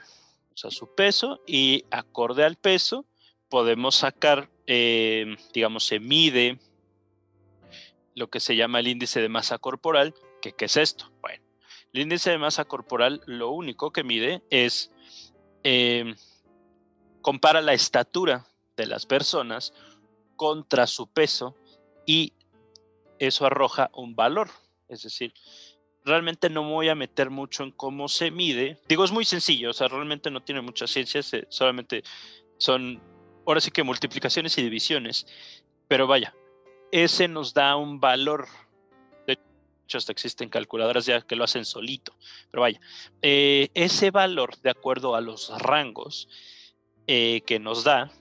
o 0.53 0.57
sea, 0.57 0.71
su 0.71 0.93
peso 0.95 1.41
y 1.45 1.85
acorde 1.91 2.43
al 2.43 2.55
peso 2.55 3.05
podemos 3.49 3.95
sacar, 3.95 4.49
eh, 4.65 5.35
digamos, 5.53 5.85
se 5.85 5.99
mide 5.99 6.59
lo 8.17 8.29
que 8.31 8.39
se 8.39 8.55
llama 8.55 8.79
el 8.79 8.87
índice 8.87 9.21
de 9.21 9.29
masa 9.29 9.59
corporal, 9.59 10.15
que 10.41 10.51
¿qué 10.51 10.65
es 10.65 10.75
esto? 10.75 11.11
Bueno, 11.21 11.43
el 11.93 12.01
índice 12.01 12.31
de 12.31 12.39
masa 12.39 12.65
corporal 12.65 13.21
lo 13.27 13.51
único 13.51 13.91
que 13.91 14.03
mide 14.03 14.41
es, 14.49 14.91
eh, 15.63 16.15
compara 17.21 17.61
la 17.61 17.73
estatura 17.73 18.47
de 18.75 18.87
las 18.87 19.05
personas 19.05 19.71
contra 20.35 20.87
su 20.87 21.07
peso 21.07 21.55
y 22.07 22.33
eso 23.19 23.45
arroja 23.45 23.91
un 23.93 24.15
valor. 24.15 24.49
Es 24.89 25.03
decir, 25.03 25.33
realmente 26.03 26.49
no 26.49 26.63
me 26.63 26.71
voy 26.71 26.89
a 26.89 26.95
meter 26.95 27.29
mucho 27.29 27.63
en 27.63 27.71
cómo 27.71 28.07
se 28.07 28.31
mide. 28.31 28.79
Digo, 28.89 29.05
es 29.05 29.11
muy 29.11 29.25
sencillo, 29.25 29.69
o 29.69 29.73
sea, 29.73 29.89
realmente 29.89 30.31
no 30.31 30.41
tiene 30.41 30.61
mucha 30.61 30.87
ciencia, 30.87 31.21
solamente 31.49 32.03
son, 32.57 32.99
ahora 33.45 33.61
sí 33.61 33.69
que 33.69 33.83
multiplicaciones 33.83 34.57
y 34.57 34.63
divisiones. 34.63 35.27
Pero 35.87 36.07
vaya, 36.07 36.33
ese 36.91 37.27
nos 37.27 37.53
da 37.53 37.75
un 37.75 37.99
valor. 37.99 38.47
De 39.25 39.33
hecho, 39.83 39.97
hasta 39.97 40.11
existen 40.11 40.49
calculadoras 40.49 41.05
ya 41.05 41.21
que 41.21 41.35
lo 41.35 41.43
hacen 41.43 41.65
solito. 41.65 42.15
Pero 42.51 42.61
vaya, 42.61 42.79
eh, 43.21 43.69
ese 43.73 44.11
valor, 44.11 44.57
de 44.61 44.69
acuerdo 44.69 45.15
a 45.15 45.21
los 45.21 45.49
rangos 45.59 46.29
eh, 47.07 47.41
que 47.45 47.59
nos 47.59 47.83
da, 47.83 48.11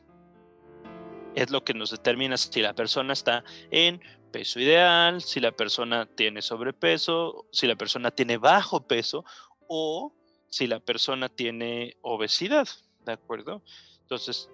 es 1.35 1.51
lo 1.51 1.65
que 1.65 1.75
nos 1.75 1.91
determina 1.91 2.37
si 2.37 2.63
la 2.63 2.75
persona 2.75 3.13
está 3.13 3.45
en 3.71 4.01
peso 4.33 4.59
ideal, 4.59 5.23
si 5.23 5.41
la 5.41 5.53
persona 5.53 6.07
tiene 6.07 6.43
sobrepeso, 6.43 7.47
si 7.53 7.67
la 7.67 7.77
persona 7.77 8.11
tiene 8.11 8.39
bajo 8.39 8.87
peso 8.87 9.25
o 9.69 10.15
si 10.49 10.67
la 10.67 10.81
persona 10.81 11.29
tiene 11.29 11.97
obesidad, 12.01 12.69
¿de 13.05 13.13
acuerdo? 13.13 13.63
Entonces, 14.01 14.49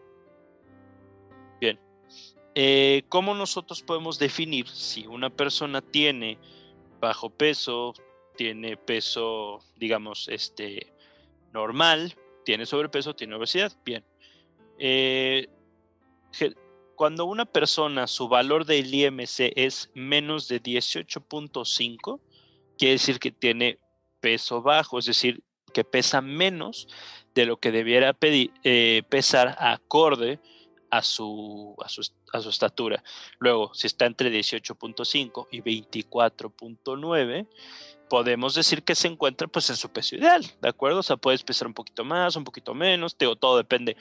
eh, 2.54 3.02
¿cómo 3.08 3.34
nosotros 3.34 3.82
podemos 3.82 4.18
definir 4.18 4.68
si 4.68 5.06
una 5.06 5.30
persona 5.30 5.80
tiene 5.80 6.38
bajo 7.00 7.30
peso, 7.30 7.94
tiene 8.36 8.76
peso, 8.76 9.60
digamos, 9.76 10.28
este, 10.28 10.92
normal, 11.52 12.14
tiene 12.44 12.66
sobrepeso, 12.66 13.14
tiene 13.14 13.34
obesidad? 13.34 13.72
Bien. 13.84 14.04
Eh, 14.78 15.48
cuando 16.94 17.24
una 17.24 17.46
persona, 17.46 18.06
su 18.06 18.28
valor 18.28 18.64
del 18.64 18.94
IMC 18.94 19.52
es 19.56 19.90
menos 19.94 20.48
de 20.48 20.62
18.5, 20.62 22.20
quiere 22.78 22.92
decir 22.92 23.18
que 23.18 23.32
tiene 23.32 23.78
peso 24.20 24.62
bajo, 24.62 24.98
es 24.98 25.06
decir, 25.06 25.42
que 25.72 25.84
pesa 25.84 26.20
menos 26.20 26.86
de 27.34 27.46
lo 27.46 27.56
que 27.58 27.72
debiera 27.72 28.16
eh, 28.20 29.02
pesar 29.08 29.56
acorde 29.58 30.38
a 30.92 31.02
su, 31.02 31.74
a 31.82 31.88
su, 31.88 32.06
a 32.34 32.40
su 32.40 32.50
estatura. 32.50 33.02
Luego, 33.38 33.72
si 33.72 33.86
está 33.86 34.04
entre 34.04 34.30
18.5 34.30 35.48
y 35.50 35.62
24.9, 35.62 37.48
podemos 38.10 38.54
decir 38.54 38.82
que 38.82 38.94
se 38.94 39.08
encuentra 39.08 39.48
pues 39.48 39.70
en 39.70 39.76
su 39.76 39.88
peso 39.88 40.16
ideal, 40.16 40.44
¿de 40.60 40.68
acuerdo? 40.68 40.98
O 40.98 41.02
sea, 41.02 41.16
puedes 41.16 41.42
pesar 41.42 41.66
un 41.66 41.72
poquito 41.72 42.04
más, 42.04 42.36
un 42.36 42.44
poquito 42.44 42.74
menos, 42.74 43.16
todo 43.16 43.56
depende 43.56 43.96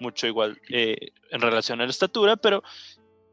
mucho 0.00 0.26
igual 0.26 0.60
eh, 0.68 1.12
en 1.30 1.40
relación 1.40 1.80
a 1.80 1.84
la 1.84 1.90
estatura, 1.90 2.34
pero 2.34 2.64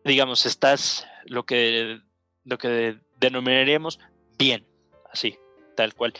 digamos, 0.06 0.46
estás 0.46 1.08
lo 1.26 1.48
que, 1.48 2.00
lo 2.46 2.60
que 2.60 3.00
denominaríamos 3.18 4.00
bien, 4.38 4.68
así, 5.12 5.36
tal 5.76 5.96
cual. 5.96 6.14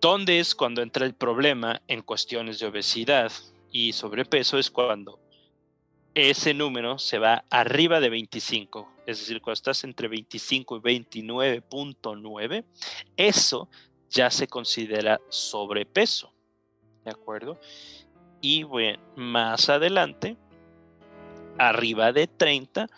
¿Dónde 0.00 0.40
es 0.40 0.54
cuando 0.54 0.80
entra 0.80 1.04
el 1.04 1.14
problema 1.14 1.82
en 1.88 2.00
cuestiones 2.00 2.58
de 2.58 2.68
obesidad 2.68 3.30
y 3.70 3.92
sobrepeso? 3.92 4.58
Es 4.58 4.70
cuando 4.70 5.23
ese 6.14 6.54
número 6.54 6.98
se 6.98 7.18
va 7.18 7.44
arriba 7.50 8.00
de 8.00 8.08
25, 8.08 8.88
es 9.06 9.18
decir, 9.18 9.40
cuando 9.40 9.54
estás 9.54 9.84
entre 9.84 10.08
25 10.08 10.76
y 10.76 10.80
29.9, 10.80 12.64
eso 13.16 13.68
ya 14.10 14.30
se 14.30 14.46
considera 14.46 15.20
sobrepeso, 15.28 16.32
¿de 17.04 17.10
acuerdo? 17.10 17.58
Y 18.40 18.62
bueno, 18.62 19.02
más 19.16 19.68
adelante, 19.68 20.36
arriba 21.58 22.12
de 22.12 22.28
30, 22.28 22.88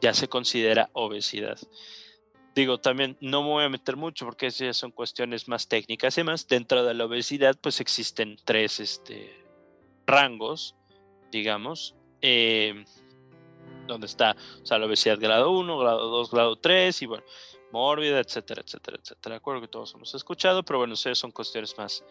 ya 0.00 0.14
se 0.14 0.28
considera 0.28 0.90
obesidad. 0.94 1.58
Digo, 2.54 2.78
también 2.78 3.16
no 3.20 3.42
me 3.42 3.48
voy 3.48 3.64
a 3.64 3.68
meter 3.68 3.96
mucho 3.96 4.26
porque 4.26 4.46
esas 4.46 4.76
son 4.76 4.90
cuestiones 4.90 5.48
más 5.48 5.68
técnicas 5.68 6.18
y 6.18 6.24
más. 6.24 6.46
Dentro 6.46 6.84
de 6.84 6.92
la 6.94 7.06
obesidad, 7.06 7.56
pues 7.60 7.80
existen 7.80 8.36
tres 8.44 8.78
este, 8.80 9.42
rangos, 10.06 10.76
digamos, 11.30 11.94
eh, 12.22 12.84
donde 13.86 14.06
está 14.06 14.36
o 14.70 14.78
la 14.78 14.86
obesidad 14.86 15.18
grado 15.18 15.50
1, 15.50 15.78
grado 15.78 16.08
2, 16.08 16.30
grado 16.30 16.56
3 16.56 17.02
y 17.02 17.06
bueno, 17.06 17.24
mórbida, 17.72 18.20
etcétera, 18.20 18.62
etcétera, 18.64 18.98
etcétera. 19.02 19.34
De 19.34 19.38
acuerdo 19.38 19.60
que 19.60 19.68
todos 19.68 19.94
hemos 19.94 20.14
escuchado, 20.14 20.62
pero 20.62 20.78
bueno, 20.78 20.96
son 20.96 21.32
cuestiones 21.32 21.76
más 21.76 22.04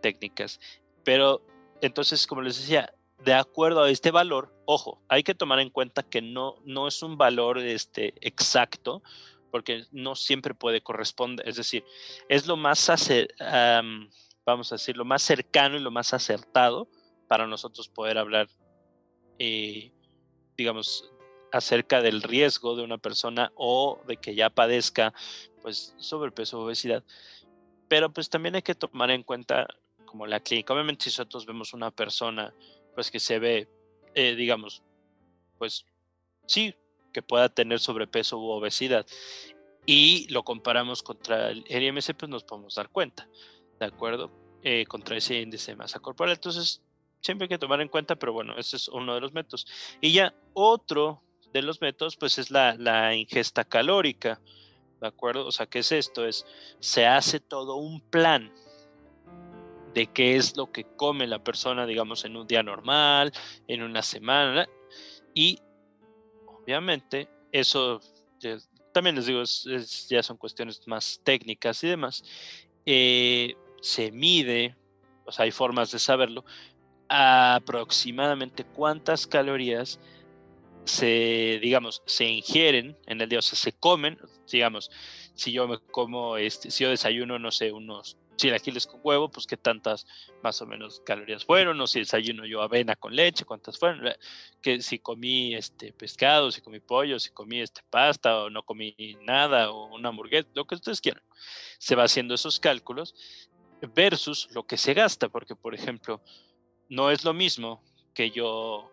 técnicas. 0.00 0.60
Pero 1.04 1.42
entonces, 1.80 2.26
como 2.26 2.42
les 2.42 2.56
decía, 2.58 2.92
de 3.24 3.34
acuerdo 3.34 3.82
a 3.82 3.90
este 3.90 4.10
valor, 4.10 4.54
ojo, 4.66 5.02
hay 5.08 5.22
que 5.22 5.34
tomar 5.34 5.58
en 5.60 5.70
cuenta 5.70 6.02
que 6.02 6.22
no, 6.22 6.56
no 6.64 6.86
es 6.86 7.02
un 7.02 7.16
valor 7.16 7.58
este, 7.58 8.14
exacto, 8.20 9.02
porque 9.50 9.84
no 9.90 10.14
siempre 10.14 10.54
puede 10.54 10.82
corresponder, 10.82 11.48
es 11.48 11.56
decir, 11.56 11.84
es 12.28 12.46
lo 12.46 12.56
más, 12.56 12.90
vamos 14.44 14.72
a 14.72 14.74
decir, 14.74 14.96
lo 14.96 15.04
más 15.04 15.22
cercano 15.22 15.76
y 15.76 15.80
lo 15.80 15.90
más 15.90 16.12
acertado 16.12 16.88
para 17.26 17.46
nosotros 17.46 17.88
poder 17.88 18.18
hablar 18.18 18.48
eh, 19.38 19.92
digamos, 20.56 21.10
acerca 21.52 22.02
del 22.02 22.22
riesgo 22.22 22.76
de 22.76 22.82
una 22.82 22.98
persona 22.98 23.52
o 23.54 24.00
de 24.06 24.16
que 24.16 24.34
ya 24.34 24.50
padezca 24.50 25.12
pues 25.62 25.94
sobrepeso 25.98 26.60
o 26.60 26.64
obesidad. 26.64 27.04
Pero 27.88 28.12
pues 28.12 28.28
también 28.28 28.54
hay 28.56 28.62
que 28.62 28.74
tomar 28.74 29.10
en 29.10 29.22
cuenta 29.22 29.66
como 30.04 30.26
la 30.26 30.40
clínica. 30.40 30.74
Obviamente 30.74 31.04
si 31.04 31.10
nosotros 31.10 31.46
vemos 31.46 31.72
una 31.72 31.90
persona 31.90 32.52
pues 32.94 33.10
que 33.10 33.20
se 33.20 33.38
ve, 33.38 33.68
eh, 34.14 34.34
digamos, 34.34 34.82
pues 35.58 35.84
sí, 36.46 36.74
que 37.12 37.22
pueda 37.22 37.48
tener 37.48 37.80
sobrepeso 37.80 38.38
u 38.38 38.50
obesidad 38.50 39.06
y 39.86 40.26
lo 40.28 40.42
comparamos 40.42 41.02
contra 41.02 41.50
el 41.50 41.64
IMC, 41.68 42.14
pues 42.14 42.28
nos 42.28 42.44
podemos 42.44 42.74
dar 42.74 42.90
cuenta, 42.90 43.28
¿de 43.78 43.86
acuerdo? 43.86 44.30
Eh, 44.62 44.84
contra 44.86 45.16
ese 45.16 45.40
índice 45.40 45.70
de 45.70 45.76
masa 45.76 46.00
corporal. 46.00 46.34
Entonces, 46.34 46.82
siempre 47.20 47.44
hay 47.44 47.48
que 47.48 47.58
tomar 47.58 47.80
en 47.80 47.88
cuenta, 47.88 48.16
pero 48.16 48.32
bueno, 48.32 48.54
ese 48.56 48.76
es 48.76 48.88
uno 48.88 49.14
de 49.14 49.20
los 49.20 49.32
métodos. 49.32 49.66
Y 50.00 50.12
ya 50.12 50.34
otro 50.54 51.22
de 51.52 51.62
los 51.62 51.80
métodos, 51.80 52.16
pues 52.16 52.38
es 52.38 52.50
la, 52.50 53.14
ingesta 53.14 53.64
calórica, 53.64 54.40
¿de 55.00 55.06
acuerdo? 55.06 55.46
O 55.46 55.52
sea, 55.52 55.66
¿qué 55.66 55.80
es 55.80 55.92
esto? 55.92 56.26
Es, 56.26 56.44
se 56.80 57.06
hace 57.06 57.40
todo 57.40 57.76
un 57.76 58.00
plan 58.00 58.52
de 59.94 60.06
qué 60.08 60.36
es 60.36 60.56
lo 60.56 60.70
que 60.70 60.84
come 60.84 61.26
la 61.26 61.42
persona, 61.42 61.86
digamos, 61.86 62.24
en 62.24 62.36
un 62.36 62.46
día 62.46 62.62
normal, 62.62 63.32
en 63.66 63.82
una 63.82 64.02
semana, 64.02 64.68
y 65.32 65.58
obviamente 66.46 67.28
eso, 67.50 68.00
también 68.92 69.16
les 69.16 69.26
digo, 69.26 69.42
ya 70.08 70.22
son 70.22 70.36
cuestiones 70.36 70.86
más 70.86 71.20
técnicas 71.24 71.82
y 71.82 71.88
demás, 71.88 72.22
eh, 72.84 73.54
se 73.80 74.12
mide, 74.12 74.76
o 75.24 75.32
sea, 75.32 75.44
hay 75.44 75.50
formas 75.50 75.90
de 75.90 75.98
saberlo, 75.98 76.44
aproximadamente 77.08 78.64
cuántas 78.64 79.26
calorías 79.26 80.00
se, 80.84 81.58
digamos, 81.60 82.02
se 82.06 82.24
ingieren 82.24 82.96
en 83.06 83.20
el 83.20 83.28
día, 83.28 83.40
o 83.40 83.42
sea, 83.42 83.58
se 83.58 83.72
comen, 83.72 84.18
digamos, 84.50 84.90
si 85.34 85.52
yo 85.52 85.66
me 85.66 85.78
como, 85.78 86.36
este, 86.36 86.70
si 86.70 86.84
yo 86.84 86.90
desayuno, 86.90 87.38
no 87.38 87.50
sé, 87.50 87.72
unos 87.72 88.16
chilaquiles 88.36 88.86
con 88.86 89.00
huevo, 89.02 89.30
pues 89.30 89.46
qué 89.46 89.56
tantas 89.56 90.06
más 90.42 90.60
o 90.62 90.66
menos 90.66 91.00
calorías 91.00 91.44
fueron, 91.44 91.80
o 91.80 91.86
si 91.86 92.00
desayuno 92.00 92.46
yo 92.46 92.62
avena 92.62 92.94
con 92.94 93.16
leche, 93.16 93.44
cuántas 93.44 93.78
fueron, 93.78 94.12
que 94.62 94.80
si 94.80 94.98
comí 94.98 95.54
este 95.54 95.92
pescado, 95.92 96.52
si 96.52 96.60
comí 96.60 96.80
pollo, 96.80 97.18
si 97.18 97.30
comí 97.30 97.60
este 97.60 97.80
pasta 97.90 98.42
o 98.42 98.50
no 98.50 98.62
comí 98.62 98.94
nada 99.22 99.70
o 99.70 99.94
una 99.94 100.10
hamburguesa, 100.10 100.48
lo 100.54 100.66
que 100.66 100.76
ustedes 100.76 101.00
quieran. 101.00 101.22
Se 101.78 101.96
va 101.96 102.04
haciendo 102.04 102.34
esos 102.34 102.60
cálculos 102.60 103.14
versus 103.94 104.48
lo 104.52 104.66
que 104.66 104.76
se 104.76 104.94
gasta, 104.94 105.28
porque 105.28 105.56
por 105.56 105.74
ejemplo, 105.74 106.22
no 106.88 107.10
es 107.10 107.24
lo 107.24 107.34
mismo 107.34 107.82
que 108.14 108.30
yo 108.30 108.90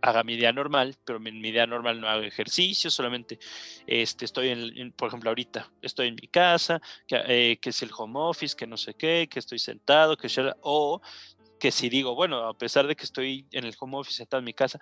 haga 0.00 0.22
mi 0.22 0.36
día 0.36 0.52
normal, 0.52 0.96
pero 1.04 1.18
en 1.18 1.40
mi 1.40 1.50
día 1.50 1.66
normal 1.66 2.00
no 2.00 2.08
hago 2.08 2.22
ejercicio, 2.22 2.90
solamente 2.90 3.38
este, 3.86 4.26
estoy, 4.26 4.50
en, 4.50 4.92
por 4.92 5.08
ejemplo, 5.08 5.30
ahorita 5.30 5.72
estoy 5.80 6.08
en 6.08 6.16
mi 6.16 6.28
casa, 6.28 6.80
que, 7.06 7.22
eh, 7.26 7.58
que, 7.58 7.70
es 7.70 7.82
el 7.82 7.90
home 7.96 8.18
office, 8.18 8.54
que 8.54 8.66
no 8.66 8.76
sé 8.76 8.94
qué, 8.94 9.28
que 9.30 9.38
estoy 9.38 9.58
sentado, 9.58 10.16
que 10.16 10.28
o 10.60 11.00
que 11.58 11.70
si 11.70 11.88
digo, 11.88 12.14
bueno, 12.14 12.46
a 12.46 12.52
pesar 12.52 12.86
de 12.86 12.94
que 12.94 13.04
estoy 13.04 13.46
en 13.50 13.64
el 13.64 13.74
home 13.78 13.96
office 13.96 14.18
sentado 14.18 14.40
en 14.40 14.44
mi 14.44 14.52
casa, 14.52 14.78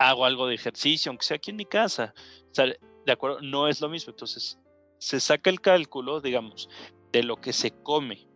hago 0.00 0.24
algo 0.24 0.48
de 0.48 0.54
ejercicio, 0.54 1.10
aunque 1.10 1.26
sea 1.26 1.36
aquí 1.36 1.50
en 1.50 1.56
mi 1.56 1.66
casa. 1.66 2.12
De 3.06 3.12
acuerdo, 3.12 3.40
no 3.42 3.68
es 3.68 3.80
lo 3.80 3.88
mismo. 3.88 4.10
Entonces, 4.10 4.58
se 4.98 5.20
saca 5.20 5.50
el 5.50 5.60
cálculo, 5.60 6.20
digamos, 6.20 6.68
de 7.12 7.22
lo 7.22 7.36
que 7.36 7.52
se 7.52 7.70
come, 7.82 8.26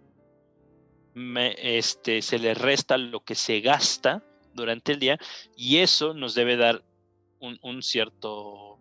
me, 1.15 1.55
este, 1.59 2.23
se 2.23 2.39
le 2.39 2.55
resta 2.55 2.99
lo 2.99 3.21
que 3.21 3.35
se 3.35 3.61
gasta 3.61 4.23
durante 4.53 4.93
el 4.93 4.99
día 4.99 5.19
y 5.57 5.79
eso 5.79 6.15
nos 6.15 6.35
debe 6.35 6.57
dar 6.57 6.83
un, 7.41 7.83
cierto 7.83 8.79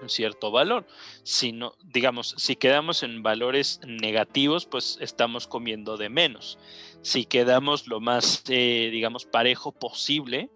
un 0.00 0.08
cierto 0.08 0.50
valor. 0.50 0.86
Si 1.22 1.52
no, 1.52 1.74
digamos, 1.84 2.34
si 2.36 2.56
quedamos 2.56 3.02
en 3.02 3.22
valores 3.22 3.80
negativos, 3.86 4.66
pues 4.66 4.98
estamos 5.00 5.46
comiendo 5.46 5.96
de 5.96 6.08
menos. 6.08 6.58
Si 7.02 7.24
quedamos 7.24 7.86
lo 7.86 8.00
más, 8.00 8.42
eh, 8.48 8.90
digamos, 8.90 9.24
parejo 9.24 9.72
posible, 9.72 10.50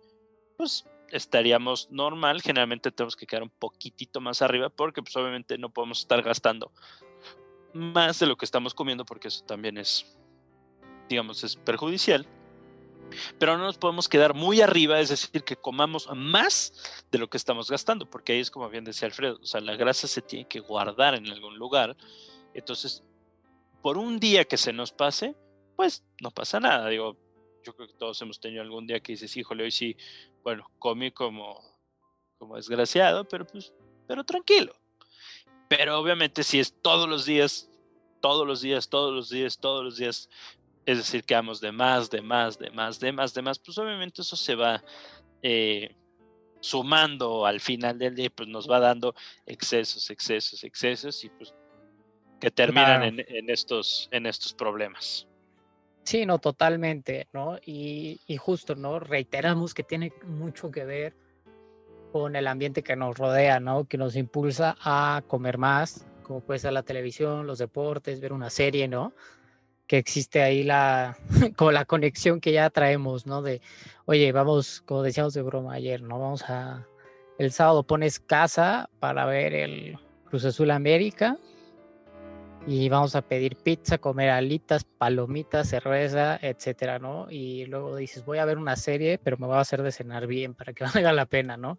pues 0.56 0.84
estaríamos 1.10 1.90
normal. 1.90 2.42
Generalmente 2.42 2.90
tenemos 2.90 3.16
que 3.16 3.26
quedar 3.26 3.44
un 3.44 3.50
poquitito 3.50 4.20
más 4.20 4.42
arriba 4.42 4.68
porque 4.68 5.02
pues 5.02 5.16
obviamente 5.16 5.58
no 5.58 5.70
podemos 5.70 6.00
estar 6.00 6.22
gastando 6.22 6.72
más 7.72 8.18
de 8.18 8.26
lo 8.26 8.36
que 8.36 8.44
estamos 8.44 8.74
comiendo 8.74 9.04
porque 9.04 9.28
eso 9.28 9.44
también 9.44 9.78
es, 9.78 10.16
digamos, 11.08 11.44
es 11.44 11.56
perjudicial 11.56 12.26
pero 13.38 13.56
no 13.56 13.64
nos 13.64 13.78
podemos 13.78 14.08
quedar 14.08 14.34
muy 14.34 14.60
arriba, 14.60 15.00
es 15.00 15.08
decir, 15.08 15.42
que 15.44 15.56
comamos 15.56 16.08
más 16.14 17.04
de 17.10 17.18
lo 17.18 17.28
que 17.28 17.36
estamos 17.36 17.70
gastando, 17.70 18.08
porque 18.08 18.32
ahí 18.32 18.40
es 18.40 18.50
como 18.50 18.68
bien 18.68 18.84
decía 18.84 19.06
Alfredo, 19.06 19.38
o 19.42 19.46
sea, 19.46 19.60
la 19.60 19.76
grasa 19.76 20.06
se 20.06 20.22
tiene 20.22 20.46
que 20.46 20.60
guardar 20.60 21.14
en 21.14 21.28
algún 21.28 21.58
lugar, 21.58 21.96
entonces, 22.54 23.02
por 23.82 23.98
un 23.98 24.18
día 24.18 24.44
que 24.44 24.56
se 24.56 24.72
nos 24.72 24.92
pase, 24.92 25.36
pues 25.76 26.04
no 26.20 26.30
pasa 26.30 26.60
nada, 26.60 26.88
digo, 26.88 27.16
yo 27.64 27.74
creo 27.74 27.88
que 27.88 27.94
todos 27.94 28.20
hemos 28.22 28.40
tenido 28.40 28.62
algún 28.62 28.86
día 28.86 29.00
que 29.00 29.12
dices, 29.12 29.36
híjole, 29.36 29.64
hoy 29.64 29.70
sí, 29.70 29.96
bueno, 30.42 30.70
comí 30.78 31.10
como, 31.10 31.60
como 32.38 32.56
desgraciado, 32.56 33.26
pero 33.26 33.46
pues, 33.46 33.72
pero 34.06 34.24
tranquilo. 34.24 34.74
Pero 35.68 35.98
obviamente 35.98 36.44
si 36.44 36.60
es 36.60 36.80
todos 36.80 37.08
los 37.08 37.26
días, 37.26 37.68
todos 38.20 38.46
los 38.46 38.60
días, 38.60 38.88
todos 38.88 39.12
los 39.12 39.28
días, 39.28 39.58
todos 39.58 39.84
los 39.84 39.96
días, 39.96 40.30
es 40.86 40.98
decir, 40.98 41.24
que 41.24 41.34
vamos 41.34 41.60
de 41.60 41.72
más, 41.72 42.08
de 42.08 42.22
más, 42.22 42.58
de 42.58 42.70
más, 42.70 43.00
de 43.00 43.12
más, 43.12 43.34
de 43.34 43.42
más, 43.42 43.58
pues 43.58 43.76
obviamente 43.76 44.22
eso 44.22 44.36
se 44.36 44.54
va 44.54 44.82
eh, 45.42 45.94
sumando 46.60 47.44
al 47.44 47.60
final 47.60 47.98
del 47.98 48.14
día, 48.14 48.30
pues 48.30 48.48
nos 48.48 48.70
va 48.70 48.78
dando 48.78 49.14
excesos, 49.44 50.08
excesos, 50.10 50.62
excesos 50.62 51.24
y 51.24 51.28
pues 51.30 51.52
que 52.40 52.50
terminan 52.50 53.02
en, 53.02 53.50
estos, 53.50 54.08
en 54.12 54.26
estos 54.26 54.52
problemas. 54.52 55.26
Sí, 56.04 56.24
no, 56.24 56.38
totalmente, 56.38 57.26
¿no? 57.32 57.58
Y, 57.64 58.20
y, 58.26 58.36
justo, 58.36 58.76
¿no? 58.76 59.00
Reiteramos 59.00 59.74
que 59.74 59.82
tiene 59.82 60.12
mucho 60.24 60.70
que 60.70 60.84
ver 60.84 61.16
con 62.12 62.36
el 62.36 62.46
ambiente 62.46 62.84
que 62.84 62.94
nos 62.94 63.16
rodea, 63.16 63.58
¿no? 63.58 63.88
Que 63.88 63.98
nos 63.98 64.14
impulsa 64.14 64.76
a 64.80 65.22
comer 65.26 65.58
más, 65.58 66.06
como 66.22 66.40
puede 66.40 66.60
ser 66.60 66.74
la 66.74 66.82
televisión, 66.82 67.46
los 67.46 67.58
deportes, 67.58 68.20
ver 68.20 68.32
una 68.32 68.50
serie, 68.50 68.86
¿no? 68.86 69.14
Que 69.86 69.98
existe 69.98 70.42
ahí 70.42 70.62
la, 70.62 71.16
como 71.56 71.72
la 71.72 71.84
conexión 71.84 72.40
que 72.40 72.52
ya 72.52 72.70
traemos, 72.70 73.26
¿no? 73.26 73.42
De, 73.42 73.60
oye, 74.04 74.32
vamos, 74.32 74.82
como 74.86 75.02
decíamos 75.02 75.34
de 75.34 75.42
broma 75.42 75.74
ayer, 75.74 76.02
¿no? 76.02 76.18
Vamos 76.18 76.42
a, 76.48 76.86
el 77.38 77.52
sábado 77.52 77.84
pones 77.84 78.18
casa 78.18 78.90
para 78.98 79.26
ver 79.26 79.54
el 79.54 79.98
Cruz 80.24 80.44
Azul 80.44 80.70
América 80.70 81.38
y 82.66 82.88
vamos 82.88 83.14
a 83.14 83.22
pedir 83.22 83.56
pizza, 83.56 83.98
comer 83.98 84.30
alitas, 84.30 84.84
palomitas, 84.84 85.68
cerveza, 85.68 86.38
etcétera, 86.42 86.98
¿no? 86.98 87.28
Y 87.30 87.66
luego 87.66 87.94
dices, 87.94 88.24
voy 88.24 88.38
a 88.38 88.44
ver 88.44 88.58
una 88.58 88.74
serie, 88.74 89.18
pero 89.18 89.36
me 89.38 89.46
va 89.46 89.58
a 89.58 89.60
hacer 89.60 89.82
de 89.82 89.92
cenar 89.92 90.26
bien 90.26 90.54
para 90.54 90.72
que 90.72 90.84
valga 90.94 91.12
la 91.12 91.26
pena, 91.26 91.56
¿no? 91.56 91.78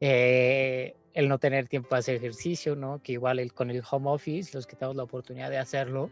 Eh, 0.00 0.94
el 1.14 1.28
no 1.28 1.38
tener 1.38 1.68
tiempo 1.68 1.88
para 1.88 2.00
hacer 2.00 2.16
ejercicio, 2.16 2.76
¿no? 2.76 3.00
Que 3.02 3.12
igual 3.12 3.38
el, 3.38 3.54
con 3.54 3.70
el 3.70 3.82
home 3.90 4.10
office, 4.10 4.50
los 4.54 4.66
que 4.66 4.76
tenemos 4.76 4.96
la 4.96 5.04
oportunidad 5.04 5.50
de 5.50 5.58
hacerlo, 5.58 6.10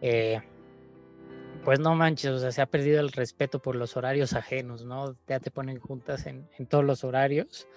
eh, 0.00 0.40
pues 1.64 1.80
no 1.80 1.94
manches, 1.94 2.30
o 2.30 2.38
sea, 2.38 2.52
se 2.52 2.62
ha 2.62 2.66
perdido 2.66 3.00
el 3.00 3.12
respeto 3.12 3.60
por 3.60 3.76
los 3.76 3.96
horarios 3.96 4.32
ajenos, 4.32 4.84
¿no? 4.84 5.16
Ya 5.26 5.40
te 5.40 5.50
ponen 5.50 5.78
juntas 5.80 6.26
en, 6.26 6.48
todos 6.68 6.84
los 6.84 7.04
horarios. 7.04 7.68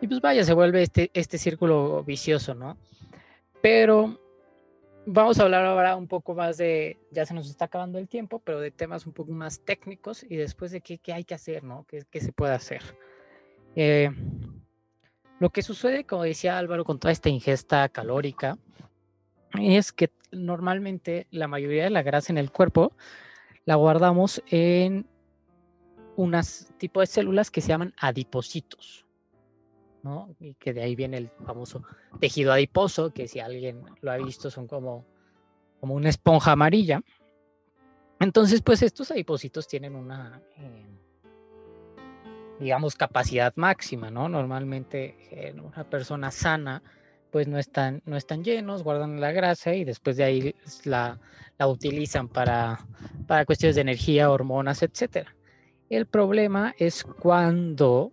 Y 0.00 0.08
pues 0.08 0.20
vaya, 0.20 0.44
se 0.44 0.52
vuelve 0.52 0.82
este, 0.82 1.10
este 1.14 1.38
círculo 1.38 2.02
vicioso, 2.04 2.54
¿no? 2.54 2.76
Pero 3.62 4.20
vamos 5.06 5.38
a 5.38 5.44
hablar 5.44 5.64
ahora 5.64 5.96
un 5.96 6.08
poco 6.08 6.34
más 6.34 6.56
de, 6.56 6.98
ya 7.10 7.24
se 7.24 7.34
nos 7.34 7.48
está 7.48 7.66
acabando 7.66 7.98
el 7.98 8.08
tiempo, 8.08 8.40
pero 8.40 8.60
de 8.60 8.70
temas 8.70 9.06
un 9.06 9.12
poco 9.12 9.32
más 9.32 9.60
técnicos 9.60 10.24
y 10.24 10.36
después 10.36 10.70
de 10.70 10.80
qué, 10.80 10.98
qué 10.98 11.12
hay 11.12 11.24
que 11.24 11.34
hacer, 11.34 11.64
¿no? 11.64 11.86
¿Qué, 11.88 12.04
qué 12.10 12.20
se 12.20 12.32
puede 12.32 12.52
hacer? 12.52 12.82
Eh, 13.76 14.10
lo 15.40 15.50
que 15.50 15.62
sucede, 15.62 16.04
como 16.04 16.24
decía 16.24 16.58
Álvaro, 16.58 16.84
con 16.84 16.98
toda 16.98 17.12
esta 17.12 17.28
ingesta 17.28 17.88
calórica, 17.88 18.58
es 19.60 19.92
que 19.92 20.10
normalmente 20.34 21.26
la 21.30 21.48
mayoría 21.48 21.84
de 21.84 21.90
la 21.90 22.02
grasa 22.02 22.32
en 22.32 22.38
el 22.38 22.50
cuerpo 22.50 22.92
la 23.64 23.76
guardamos 23.76 24.42
en 24.48 25.06
unas 26.16 26.72
tipo 26.78 27.00
de 27.00 27.06
células 27.06 27.50
que 27.50 27.60
se 27.60 27.68
llaman 27.68 27.94
adipocitos, 27.98 29.06
¿no? 30.02 30.34
Y 30.38 30.54
que 30.54 30.72
de 30.72 30.82
ahí 30.82 30.94
viene 30.94 31.16
el 31.16 31.30
famoso 31.44 31.82
tejido 32.20 32.52
adiposo, 32.52 33.12
que 33.12 33.26
si 33.26 33.40
alguien 33.40 33.82
lo 34.00 34.12
ha 34.12 34.16
visto 34.16 34.50
son 34.50 34.66
como, 34.66 35.04
como 35.80 35.94
una 35.94 36.08
esponja 36.08 36.52
amarilla. 36.52 37.00
Entonces, 38.20 38.62
pues 38.62 38.82
estos 38.82 39.10
adipocitos 39.10 39.66
tienen 39.66 39.96
una, 39.96 40.40
eh, 40.56 40.86
digamos, 42.60 42.94
capacidad 42.94 43.52
máxima, 43.56 44.10
¿no? 44.10 44.28
Normalmente 44.28 45.16
en 45.30 45.60
una 45.60 45.88
persona 45.88 46.30
sana, 46.30 46.82
pues 47.34 47.48
no 47.48 47.58
están, 47.58 48.00
no 48.06 48.16
están 48.16 48.44
llenos, 48.44 48.84
guardan 48.84 49.20
la 49.20 49.32
grasa 49.32 49.74
y 49.74 49.82
después 49.82 50.16
de 50.16 50.22
ahí 50.22 50.54
la, 50.84 51.18
la 51.58 51.66
utilizan 51.66 52.28
para, 52.28 52.78
para 53.26 53.44
cuestiones 53.44 53.74
de 53.74 53.80
energía, 53.80 54.30
hormonas, 54.30 54.84
etc. 54.84 55.26
El 55.90 56.06
problema 56.06 56.76
es 56.78 57.02
cuando 57.02 58.12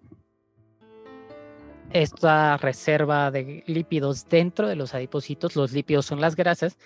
esta 1.91 2.57
reserva 2.57 3.29
de 3.29 3.63
lípidos 3.67 4.27
dentro 4.27 4.67
de 4.67 4.75
los 4.75 4.95
adipocitos, 4.95 5.55
los 5.55 5.71
lípidos 5.71 6.07
son 6.07 6.19
las 6.19 6.35
grasas, 6.35 6.79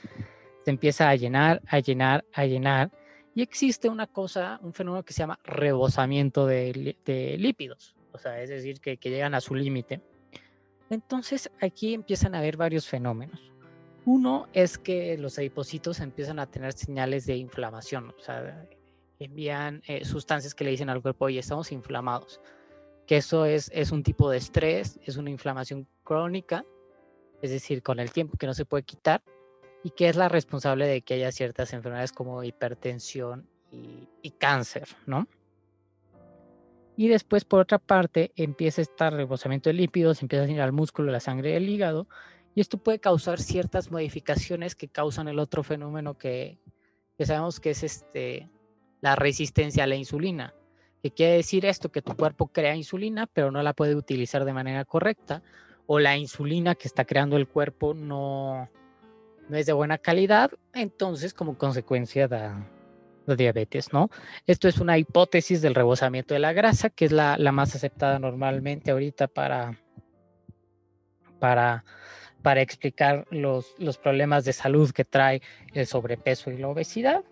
se 0.65 0.71
empieza 0.71 1.08
a 1.08 1.15
llenar, 1.15 1.62
a 1.69 1.80
llenar, 1.80 2.26
a 2.34 2.43
llenar, 2.43 2.91
y 3.34 3.43
existe 3.43 3.88
una 3.88 4.08
cosa, 4.08 4.60
un 4.62 4.74
fenómeno 4.74 5.06
que 5.06 5.13
se 5.13 5.19
llama 5.19 5.39
rebosamiento 5.45 6.45
de, 6.45 7.38
lípidos, 7.39 7.95
o 8.12 8.17
sea, 8.17 8.41
es 8.41 8.50
decir, 8.50 8.82
que 8.82 8.98
llegan 8.98 9.36
a 9.36 9.39
su 9.39 9.56
límite. 9.56 10.02
Entonces 10.89 11.50
aquí 11.62 11.93
empiezan 11.93 12.36
a 12.36 12.39
haber 12.39 12.58
varios 12.58 12.88
fenómenos. 12.88 13.52
Uno 14.06 14.48
es 14.54 14.78
que 14.78 15.17
los 15.17 15.38
adipocitos 15.39 16.00
empiezan 16.00 16.38
a 16.39 16.45
tener 16.45 16.74
señales 16.74 17.26
de 17.26 17.36
inflamación, 17.38 18.12
o 18.12 18.21
sea, 18.21 18.67
envían 19.19 19.82
eh, 19.88 20.06
sustancias 20.06 20.54
que 20.54 20.63
le 20.63 20.71
dicen 20.71 20.89
al 20.89 21.02
cuerpo, 21.02 21.26
oye, 21.26 21.39
estamos 21.39 21.71
inflamados, 21.71 22.39
que 23.08 23.17
eso 23.17 23.45
es, 23.45 23.71
es 23.74 23.91
un 23.91 24.04
tipo 24.04 24.30
de 24.30 24.38
estrés, 24.38 25.00
es 25.04 25.17
una 25.17 25.32
inflamación 25.32 25.88
crónica, 26.04 26.63
es 27.41 27.50
decir, 27.50 27.82
con 27.82 28.00
el 28.00 28.12
tiempo 28.12 28.38
que 28.38 28.45
no 28.45 28.54
se 28.54 28.65
puede 28.65 28.84
quitar, 28.84 29.24
y 29.84 29.89
que 29.91 30.08
es 30.08 30.15
la 30.15 30.30
responsable 30.30 30.88
de 30.88 31.02
que 31.02 31.15
haya 31.15 31.32
ciertas 31.32 31.74
enfermedades 31.74 32.12
como 32.12 32.43
hipertensión 32.43 33.48
y, 33.71 34.08
y 34.21 34.32
cáncer, 34.32 34.88
¿no? 35.08 35.28
Y 36.98 37.10
después, 37.10 37.44
por 37.44 37.60
otra 37.60 37.78
parte, 37.78 38.32
empieza 38.36 38.82
este 38.82 39.10
rebosamiento 39.10 39.70
de 39.70 39.74
lípidos, 39.74 40.22
empieza 40.22 40.46
a 40.46 40.50
ir 40.50 40.62
al 40.62 40.72
músculo, 40.72 41.12
la 41.12 41.20
sangre 41.20 41.52
del 41.52 41.68
hígado, 41.68 42.08
y 42.54 42.62
esto 42.62 42.78
puede 42.78 43.00
causar 43.00 43.40
ciertas 43.42 43.92
modificaciones 43.92 44.76
que 44.76 44.88
causan 44.88 45.28
el 45.28 45.40
otro 45.40 45.62
fenómeno 45.62 46.18
que, 46.18 46.58
que 47.18 47.26
sabemos 47.26 47.60
que 47.60 47.72
es 47.72 47.84
este, 47.84 48.50
la 49.02 49.16
resistencia 49.16 49.84
a 49.84 49.88
la 49.88 49.96
insulina. 49.96 50.54
¿Qué 51.04 51.12
quiere 51.12 51.34
decir 51.34 51.66
esto? 51.66 51.92
Que 51.92 52.02
tu 52.02 52.16
cuerpo 52.16 52.48
crea 52.48 52.76
insulina, 52.76 53.28
pero 53.28 53.52
no 53.52 53.62
la 53.62 53.74
puede 53.74 53.96
utilizar 53.96 54.46
de 54.46 54.54
manera 54.54 54.86
correcta, 54.86 55.44
o 55.88 56.00
la 56.00 56.18
insulina 56.18 56.76
que 56.76 56.88
está 56.88 57.04
creando 57.04 57.36
el 57.36 57.48
cuerpo 57.48 57.94
no, 57.94 58.70
no 59.50 59.58
es 59.58 59.66
de 59.66 59.74
buena 59.74 59.98
calidad, 59.98 60.52
entonces 60.74 61.34
como 61.34 61.58
consecuencia 61.58 62.28
da, 62.28 62.68
la 63.26 63.36
diabetes, 63.36 63.94
¿no? 63.94 64.10
Esto 64.48 64.68
es 64.68 64.80
una 64.80 64.98
hipótesis 64.98 65.62
del 65.62 65.76
rebosamiento 65.76 66.34
de 66.34 66.40
la 66.40 66.54
grasa, 66.54 66.90
que 66.90 67.06
es 67.06 67.12
la, 67.12 67.38
más 67.52 67.76
aceptada 67.76 68.20
normalmente 68.20 68.92
ahorita 68.92 69.28
para, 69.28 69.80
para, 71.40 71.86
para 72.42 72.62
explicar 72.62 73.26
los, 73.32 73.76
los 73.78 73.98
problemas 73.98 74.46
de 74.46 74.54
salud 74.54 74.92
que 74.92 75.06
trae 75.06 75.42
el 75.74 75.88
sobrepeso 75.88 76.52
y 76.52 76.58
la 76.58 76.68
obesidad. 76.68 77.24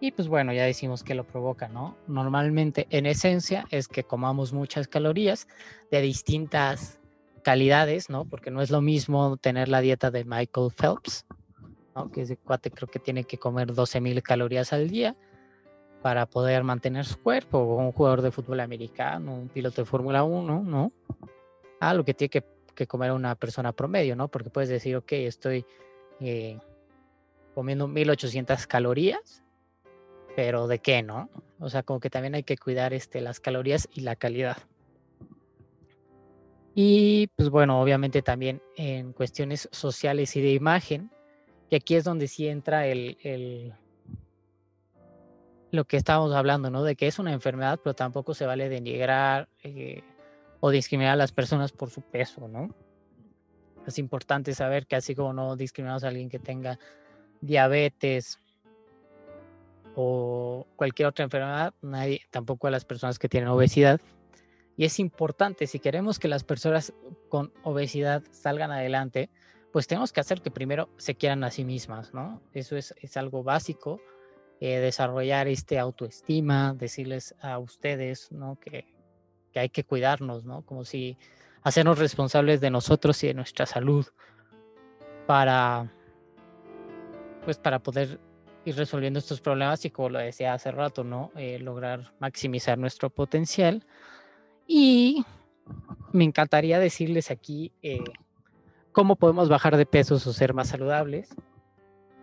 Y 0.00 0.12
pues 0.12 0.28
bueno, 0.28 0.52
ya 0.52 0.64
decimos 0.64 1.02
que 1.02 1.14
lo 1.14 1.26
provoca, 1.26 1.68
¿no? 1.68 1.96
Normalmente, 2.06 2.86
en 2.90 3.06
esencia, 3.06 3.66
es 3.70 3.88
que 3.88 4.04
comamos 4.04 4.52
muchas 4.52 4.86
calorías 4.86 5.48
de 5.90 6.00
distintas 6.00 7.00
calidades, 7.42 8.08
¿no? 8.08 8.24
Porque 8.24 8.52
no 8.52 8.62
es 8.62 8.70
lo 8.70 8.80
mismo 8.80 9.38
tener 9.38 9.68
la 9.68 9.80
dieta 9.80 10.12
de 10.12 10.24
Michael 10.24 10.70
Phelps, 10.70 11.26
¿no? 11.98 12.10
Que 12.10 12.22
ese 12.22 12.36
cuate 12.36 12.70
creo 12.70 12.88
que 12.88 12.98
tiene 12.98 13.24
que 13.24 13.38
comer 13.38 13.72
12.000 13.72 14.22
calorías 14.22 14.72
al 14.72 14.88
día 14.88 15.16
para 16.02 16.26
poder 16.26 16.62
mantener 16.62 17.04
su 17.04 17.20
cuerpo, 17.20 17.58
un 17.58 17.92
jugador 17.92 18.22
de 18.22 18.30
fútbol 18.30 18.60
americano, 18.60 19.34
un 19.34 19.48
piloto 19.48 19.82
de 19.82 19.86
Fórmula 19.86 20.22
1, 20.22 20.62
¿no? 20.62 20.92
Ah, 21.80 21.94
lo 21.94 22.04
que 22.04 22.14
tiene 22.14 22.30
que, 22.30 22.44
que, 22.74 22.86
comer 22.86 23.12
una 23.12 23.34
persona 23.34 23.72
promedio, 23.72 24.14
¿no? 24.14 24.28
Porque 24.28 24.50
puedes 24.50 24.68
decir, 24.68 24.96
ok, 24.96 25.12
estoy 25.12 25.66
eh, 26.20 26.58
comiendo 27.54 27.88
1.800 27.88 28.66
calorías, 28.66 29.42
pero 30.36 30.68
¿de 30.68 30.78
qué, 30.78 31.02
no? 31.02 31.28
O 31.58 31.68
sea, 31.68 31.82
como 31.82 31.98
que 31.98 32.10
también 32.10 32.36
hay 32.36 32.44
que 32.44 32.56
cuidar 32.56 32.92
este, 32.94 33.20
las 33.20 33.40
calorías 33.40 33.88
y 33.92 34.02
la 34.02 34.14
calidad. 34.14 34.58
Y 36.76 37.26
pues 37.34 37.50
bueno, 37.50 37.80
obviamente 37.82 38.22
también 38.22 38.62
en 38.76 39.12
cuestiones 39.12 39.68
sociales 39.72 40.36
y 40.36 40.40
de 40.40 40.52
imagen, 40.52 41.10
que 41.68 41.76
aquí 41.76 41.96
es 41.96 42.04
donde 42.04 42.28
sí 42.28 42.48
entra 42.48 42.86
el, 42.86 43.18
el 43.22 43.74
lo 45.70 45.84
que 45.84 45.96
estábamos 45.96 46.34
hablando, 46.34 46.70
¿no? 46.70 46.82
De 46.82 46.96
que 46.96 47.06
es 47.06 47.18
una 47.18 47.32
enfermedad, 47.32 47.78
pero 47.82 47.94
tampoco 47.94 48.34
se 48.34 48.46
vale 48.46 48.68
denigrar 48.68 49.48
eh, 49.62 50.02
o 50.60 50.70
discriminar 50.70 51.12
a 51.12 51.16
las 51.16 51.32
personas 51.32 51.72
por 51.72 51.90
su 51.90 52.00
peso, 52.00 52.48
¿no? 52.48 52.74
Es 53.86 53.98
importante 53.98 54.54
saber 54.54 54.86
que 54.86 54.96
así 54.96 55.14
como 55.14 55.32
no 55.32 55.56
discriminamos 55.56 56.04
a 56.04 56.08
alguien 56.08 56.28
que 56.28 56.38
tenga 56.38 56.78
diabetes, 57.40 58.38
o 60.00 60.64
cualquier 60.76 61.08
otra 61.08 61.24
enfermedad, 61.24 61.74
nadie, 61.82 62.22
tampoco 62.30 62.68
a 62.68 62.70
las 62.70 62.84
personas 62.84 63.18
que 63.18 63.28
tienen 63.28 63.48
obesidad. 63.48 64.00
Y 64.76 64.84
es 64.84 65.00
importante, 65.00 65.66
si 65.66 65.80
queremos 65.80 66.20
que 66.20 66.28
las 66.28 66.44
personas 66.44 66.92
con 67.28 67.52
obesidad 67.64 68.22
salgan 68.30 68.70
adelante, 68.70 69.28
pues 69.72 69.86
tenemos 69.86 70.12
que 70.12 70.20
hacer 70.20 70.40
que 70.40 70.50
primero 70.50 70.88
se 70.96 71.14
quieran 71.14 71.44
a 71.44 71.50
sí 71.50 71.64
mismas, 71.64 72.14
¿no? 72.14 72.40
Eso 72.52 72.76
es, 72.76 72.94
es 73.00 73.16
algo 73.16 73.42
básico, 73.42 74.00
eh, 74.60 74.78
desarrollar 74.78 75.48
este 75.48 75.78
autoestima, 75.78 76.74
decirles 76.74 77.34
a 77.40 77.58
ustedes, 77.58 78.32
¿no? 78.32 78.58
Que, 78.60 78.86
que 79.52 79.60
hay 79.60 79.68
que 79.68 79.84
cuidarnos, 79.84 80.44
¿no? 80.44 80.62
Como 80.62 80.84
si 80.84 81.18
hacernos 81.62 81.98
responsables 81.98 82.60
de 82.60 82.70
nosotros 82.70 83.22
y 83.24 83.28
de 83.28 83.34
nuestra 83.34 83.66
salud 83.66 84.06
para, 85.26 85.92
pues 87.44 87.58
para 87.58 87.78
poder 87.78 88.18
ir 88.64 88.76
resolviendo 88.76 89.18
estos 89.18 89.40
problemas 89.40 89.84
y 89.84 89.90
como 89.90 90.10
lo 90.10 90.18
decía 90.18 90.54
hace 90.54 90.70
rato, 90.70 91.04
¿no? 91.04 91.30
Eh, 91.36 91.58
lograr 91.58 92.12
maximizar 92.18 92.78
nuestro 92.78 93.10
potencial. 93.10 93.84
Y 94.66 95.24
me 96.12 96.24
encantaría 96.24 96.78
decirles 96.78 97.30
aquí 97.30 97.72
eh, 97.82 98.02
cómo 98.92 99.16
podemos 99.16 99.48
bajar 99.48 99.76
de 99.76 99.86
peso 99.86 100.14
o 100.14 100.18
ser 100.18 100.54
más 100.54 100.68
saludables, 100.68 101.30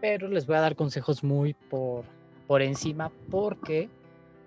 pero 0.02 0.28
les 0.28 0.46
voy 0.46 0.58
a 0.58 0.62
dar 0.62 0.76
consejos 0.76 1.24
muy 1.24 1.54
por, 1.54 2.06
por 2.48 2.62
encima 2.62 3.12
porque 3.30 3.90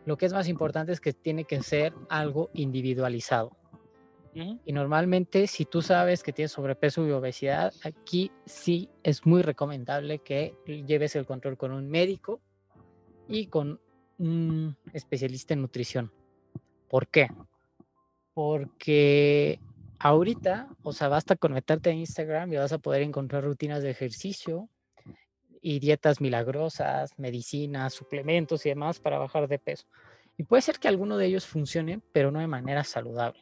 lo 0.07 0.17
que 0.17 0.27
es 0.27 0.33
más 0.33 0.49
importante 0.49 0.93
es 0.93 1.01
que 1.01 1.13
tiene 1.13 1.45
que 1.45 1.63
ser 1.63 1.93
algo 2.09 2.51
individualizado. 2.55 3.53
Y 4.65 4.73
normalmente, 4.73 5.49
si 5.49 5.65
tú 5.65 5.83
sabes 5.83 6.23
que 6.23 6.33
tienes 6.33 6.53
sobrepeso 6.53 7.05
y 7.07 7.11
obesidad, 7.11 7.73
aquí 7.83 8.31
sí 8.47 8.89
es 9.03 9.27
muy 9.27 9.43
recomendable 9.43 10.21
que 10.21 10.55
lleves 10.87 11.17
el 11.17 11.27
control 11.27 11.57
con 11.57 11.73
un 11.73 11.89
médico 11.89 12.41
y 13.27 13.47
con 13.47 13.81
un 14.19 14.77
especialista 14.93 15.55
en 15.55 15.63
nutrición. 15.63 16.13
¿Por 16.89 17.09
qué? 17.09 17.29
Porque 18.33 19.59
ahorita, 19.99 20.69
o 20.83 20.93
sea, 20.93 21.09
basta 21.09 21.37
conectarte 21.37 21.91
a 21.91 21.93
Instagram 21.93 22.53
y 22.53 22.57
vas 22.57 22.73
a 22.73 22.79
poder 22.79 23.03
encontrar 23.03 23.45
rutinas 23.45 23.83
de 23.83 23.91
ejercicio 23.91 24.69
y 25.61 25.81
dietas 25.81 26.21
milagrosas, 26.21 27.19
medicinas, 27.19 27.95
suplementos 27.95 28.65
y 28.65 28.71
demás 28.71 29.01
para 29.01 29.19
bajar 29.19 29.49
de 29.49 29.59
peso. 29.59 29.87
Y 30.37 30.45
puede 30.45 30.63
ser 30.63 30.79
que 30.79 30.89
alguno 30.89 31.17
de 31.17 31.27
ellos 31.27 31.47
funcione, 31.47 32.01
pero 32.13 32.31
no 32.31 32.39
de 32.39 32.47
manera 32.47 32.85
saludable. 32.85 33.41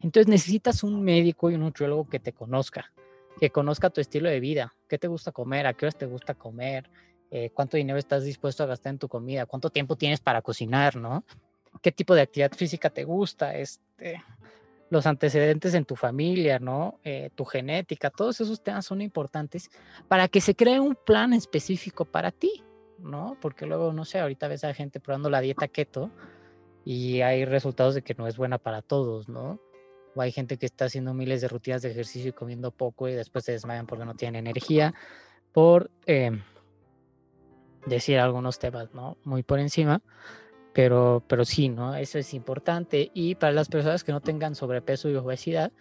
Entonces 0.00 0.28
necesitas 0.28 0.82
un 0.82 1.02
médico 1.02 1.50
y 1.50 1.54
un 1.54 1.60
nutriólogo 1.60 2.08
que 2.08 2.18
te 2.18 2.32
conozca, 2.32 2.92
que 3.38 3.50
conozca 3.50 3.90
tu 3.90 4.00
estilo 4.00 4.28
de 4.28 4.40
vida, 4.40 4.74
qué 4.88 4.98
te 4.98 5.06
gusta 5.06 5.30
comer, 5.30 5.66
a 5.66 5.74
qué 5.74 5.86
horas 5.86 5.96
te 5.96 6.06
gusta 6.06 6.34
comer, 6.34 6.90
eh, 7.30 7.50
cuánto 7.50 7.76
dinero 7.76 7.98
estás 7.98 8.24
dispuesto 8.24 8.64
a 8.64 8.66
gastar 8.66 8.94
en 8.94 8.98
tu 8.98 9.08
comida, 9.08 9.46
cuánto 9.46 9.70
tiempo 9.70 9.96
tienes 9.96 10.20
para 10.20 10.42
cocinar, 10.42 10.96
¿no? 10.96 11.24
¿Qué 11.80 11.92
tipo 11.92 12.14
de 12.14 12.22
actividad 12.22 12.52
física 12.52 12.90
te 12.90 13.04
gusta? 13.04 13.56
Este, 13.56 14.22
los 14.90 15.06
antecedentes 15.06 15.74
en 15.74 15.84
tu 15.84 15.96
familia, 15.96 16.58
¿no? 16.58 17.00
Eh, 17.04 17.30
tu 17.34 17.44
genética, 17.44 18.10
todos 18.10 18.40
esos 18.40 18.62
temas 18.62 18.86
son 18.86 19.00
importantes 19.00 19.70
para 20.08 20.28
que 20.28 20.40
se 20.40 20.54
cree 20.54 20.80
un 20.80 20.94
plan 20.94 21.32
específico 21.32 22.04
para 22.04 22.30
ti, 22.30 22.62
¿no? 22.98 23.36
Porque 23.40 23.66
luego, 23.66 23.92
no 23.92 24.04
sé, 24.04 24.20
ahorita 24.20 24.48
ves 24.48 24.64
a 24.64 24.74
gente 24.74 25.00
probando 25.00 25.30
la 25.30 25.40
dieta 25.40 25.68
keto 25.68 26.10
y 26.84 27.22
hay 27.22 27.44
resultados 27.44 27.94
de 27.94 28.02
que 28.02 28.14
no 28.14 28.26
es 28.26 28.36
buena 28.36 28.58
para 28.58 28.82
todos, 28.82 29.28
¿no? 29.28 29.58
o 30.14 30.22
hay 30.22 30.32
gente 30.32 30.56
que 30.58 30.66
está 30.66 30.86
haciendo 30.86 31.14
miles 31.14 31.40
de 31.40 31.48
rutinas 31.48 31.82
de 31.82 31.90
ejercicio 31.90 32.30
y 32.30 32.32
comiendo 32.32 32.70
poco 32.70 33.08
y 33.08 33.14
después 33.14 33.44
se 33.44 33.52
desmayan 33.52 33.86
porque 33.86 34.04
no 34.04 34.14
tienen 34.14 34.46
energía, 34.46 34.94
por 35.52 35.90
eh, 36.06 36.30
decir 37.86 38.18
algunos 38.18 38.58
temas, 38.58 38.92
¿no? 38.94 39.16
Muy 39.24 39.42
por 39.42 39.58
encima, 39.58 40.02
pero, 40.74 41.22
pero 41.26 41.44
sí, 41.44 41.68
¿no? 41.68 41.94
Eso 41.94 42.18
es 42.18 42.34
importante. 42.34 43.10
Y 43.14 43.36
para 43.36 43.52
las 43.52 43.68
personas 43.68 44.04
que 44.04 44.12
no 44.12 44.20
tengan 44.20 44.54
sobrepeso 44.54 45.08
y 45.08 45.14
obesidad, 45.14 45.72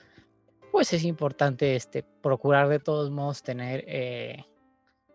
pues 0.71 0.93
es 0.93 1.03
importante 1.03 1.75
este, 1.75 2.03
procurar 2.03 2.69
de 2.69 2.79
todos 2.79 3.11
modos 3.11 3.43
tener 3.43 3.83
eh, 3.87 4.45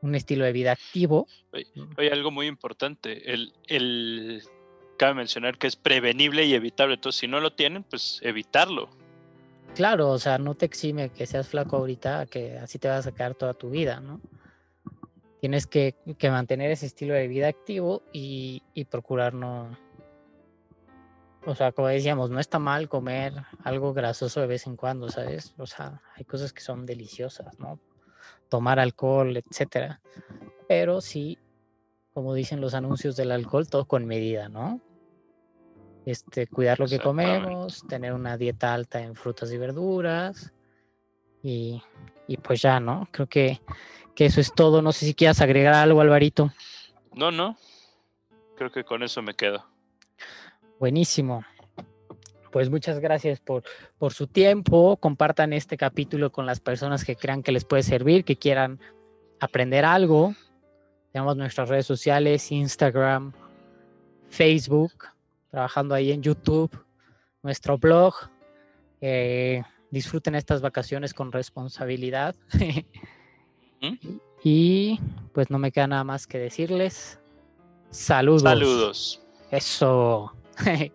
un 0.03 0.15
estilo 0.15 0.45
de 0.45 0.53
vida 0.53 0.73
activo. 0.73 1.27
Hay 1.97 2.09
algo 2.09 2.31
muy 2.31 2.47
importante, 2.47 3.33
el, 3.33 3.53
el, 3.67 4.43
cabe 4.97 5.15
mencionar 5.15 5.59
que 5.59 5.69
es 5.69 5.77
prevenible 5.77 6.45
y 6.45 6.55
evitable, 6.55 6.95
entonces 6.95 7.21
si 7.21 7.29
no 7.29 7.41
lo 7.41 7.53
tienen, 7.53 7.85
pues 7.85 8.21
evitarlo. 8.23 8.89
Claro, 9.75 10.11
o 10.11 10.19
sea, 10.19 10.39
no 10.39 10.55
te 10.55 10.67
exime 10.67 11.11
que 11.11 11.27
seas 11.27 11.49
flaco 11.49 11.77
ahorita, 11.77 12.27
que 12.27 12.59
así 12.59 12.79
te 12.79 12.89
vas 12.89 13.01
a 13.07 13.11
sacar 13.11 13.35
toda 13.35 13.55
tu 13.55 13.71
vida, 13.71 14.01
¿no? 14.01 14.21
Tienes 15.41 15.67
que, 15.67 15.95
mantener 16.23 16.71
ese 16.71 16.87
estilo 16.87 17.15
de 17.15 17.29
vida 17.29 17.49
activo 17.49 18.03
y, 18.13 18.63
procurar 18.91 19.35
no... 19.35 19.77
O 21.47 21.55
sea, 21.55 21.73
como 21.73 21.89
decíamos, 21.89 22.31
no 22.31 22.41
está 22.41 22.59
mal 22.59 22.89
comer 22.89 23.33
algo 23.65 23.95
grasoso 23.95 24.41
de 24.41 24.49
vez 24.49 24.67
en 24.67 24.77
cuando, 24.77 25.09
¿sabes? 25.09 25.55
O 25.57 25.67
sea, 25.67 26.03
hay 26.17 26.25
cosas 26.25 26.53
que 26.53 26.61
son 26.61 26.85
deliciosas, 26.85 27.59
¿no? 27.59 27.81
Tomar 28.49 28.79
alcohol, 28.81 29.37
etcétera. 29.37 30.01
Pero 30.67 31.01
sí, 31.01 31.39
como 32.13 32.35
dicen 32.35 32.61
los 32.61 32.75
anuncios 32.75 33.17
del 33.17 33.31
alcohol, 33.31 33.69
todo 33.69 33.87
con 33.87 34.05
medida, 34.05 34.49
¿no? 34.49 34.83
este, 36.11 36.47
cuidar 36.47 36.81
lo 36.81 36.87
que 36.87 36.99
comemos, 36.99 37.87
tener 37.87 38.15
una 38.15 38.39
dieta 38.39 38.73
alta 38.73 39.01
en 39.03 39.15
frutas 39.15 39.53
y 39.53 39.59
verduras 39.59 40.55
y, 41.43 41.83
pues 42.43 42.63
ya, 42.63 42.81
¿no? 42.81 43.09
Creo 43.11 43.27
que, 43.27 43.61
que, 44.19 44.27
eso 44.27 44.41
es 44.41 44.53
todo. 44.53 44.83
No 44.83 44.93
sé 44.93 45.07
si 45.07 45.15
quieras 45.15 45.41
agregar 45.41 45.75
algo, 45.75 46.01
Alvarito. 46.01 46.53
No, 47.15 47.31
no. 47.31 47.57
Creo 48.57 48.73
que 48.73 48.85
con 48.85 49.03
eso 49.03 49.23
me 49.23 49.35
quedo. 49.35 49.65
Buenísimo. 50.81 51.45
Pues 52.51 52.71
muchas 52.71 52.99
gracias 52.99 53.39
por, 53.39 53.63
por 53.99 54.13
su 54.13 54.27
tiempo. 54.27 54.97
Compartan 54.97 55.53
este 55.53 55.77
capítulo 55.77 56.33
con 56.33 56.47
las 56.47 56.59
personas 56.59 57.05
que 57.05 57.15
crean 57.15 57.43
que 57.43 57.53
les 57.53 57.65
puede 57.65 57.85
servir, 57.85 58.25
que 58.25 58.37
quieran 58.37 58.81
aprender 59.39 59.85
algo. 59.85 60.35
Tenemos 61.13 61.37
nuestras 61.37 61.69
redes 61.69 61.87
sociales, 61.87 62.51
Instagram, 62.51 63.33
Facebook 64.29 64.93
trabajando 65.51 65.95
ahí 65.95 66.13
en 66.13 66.23
YouTube, 66.23 66.71
nuestro 67.43 67.79
blog. 67.79 68.15
Eh, 69.01 69.63
disfruten 69.91 70.35
estas 70.35 70.61
vacaciones 70.61 71.15
con 71.15 71.33
responsabilidad. 71.33 72.35
¿Mm? 73.81 74.19
y 74.43 75.01
pues 75.33 75.51
no 75.51 75.59
me 75.59 75.73
queda 75.73 75.87
nada 75.87 76.05
más 76.05 76.27
que 76.27 76.39
decirles 76.39 77.19
saludos. 77.91 78.43
Saludos. 78.43 79.23
Eso. 79.51 80.33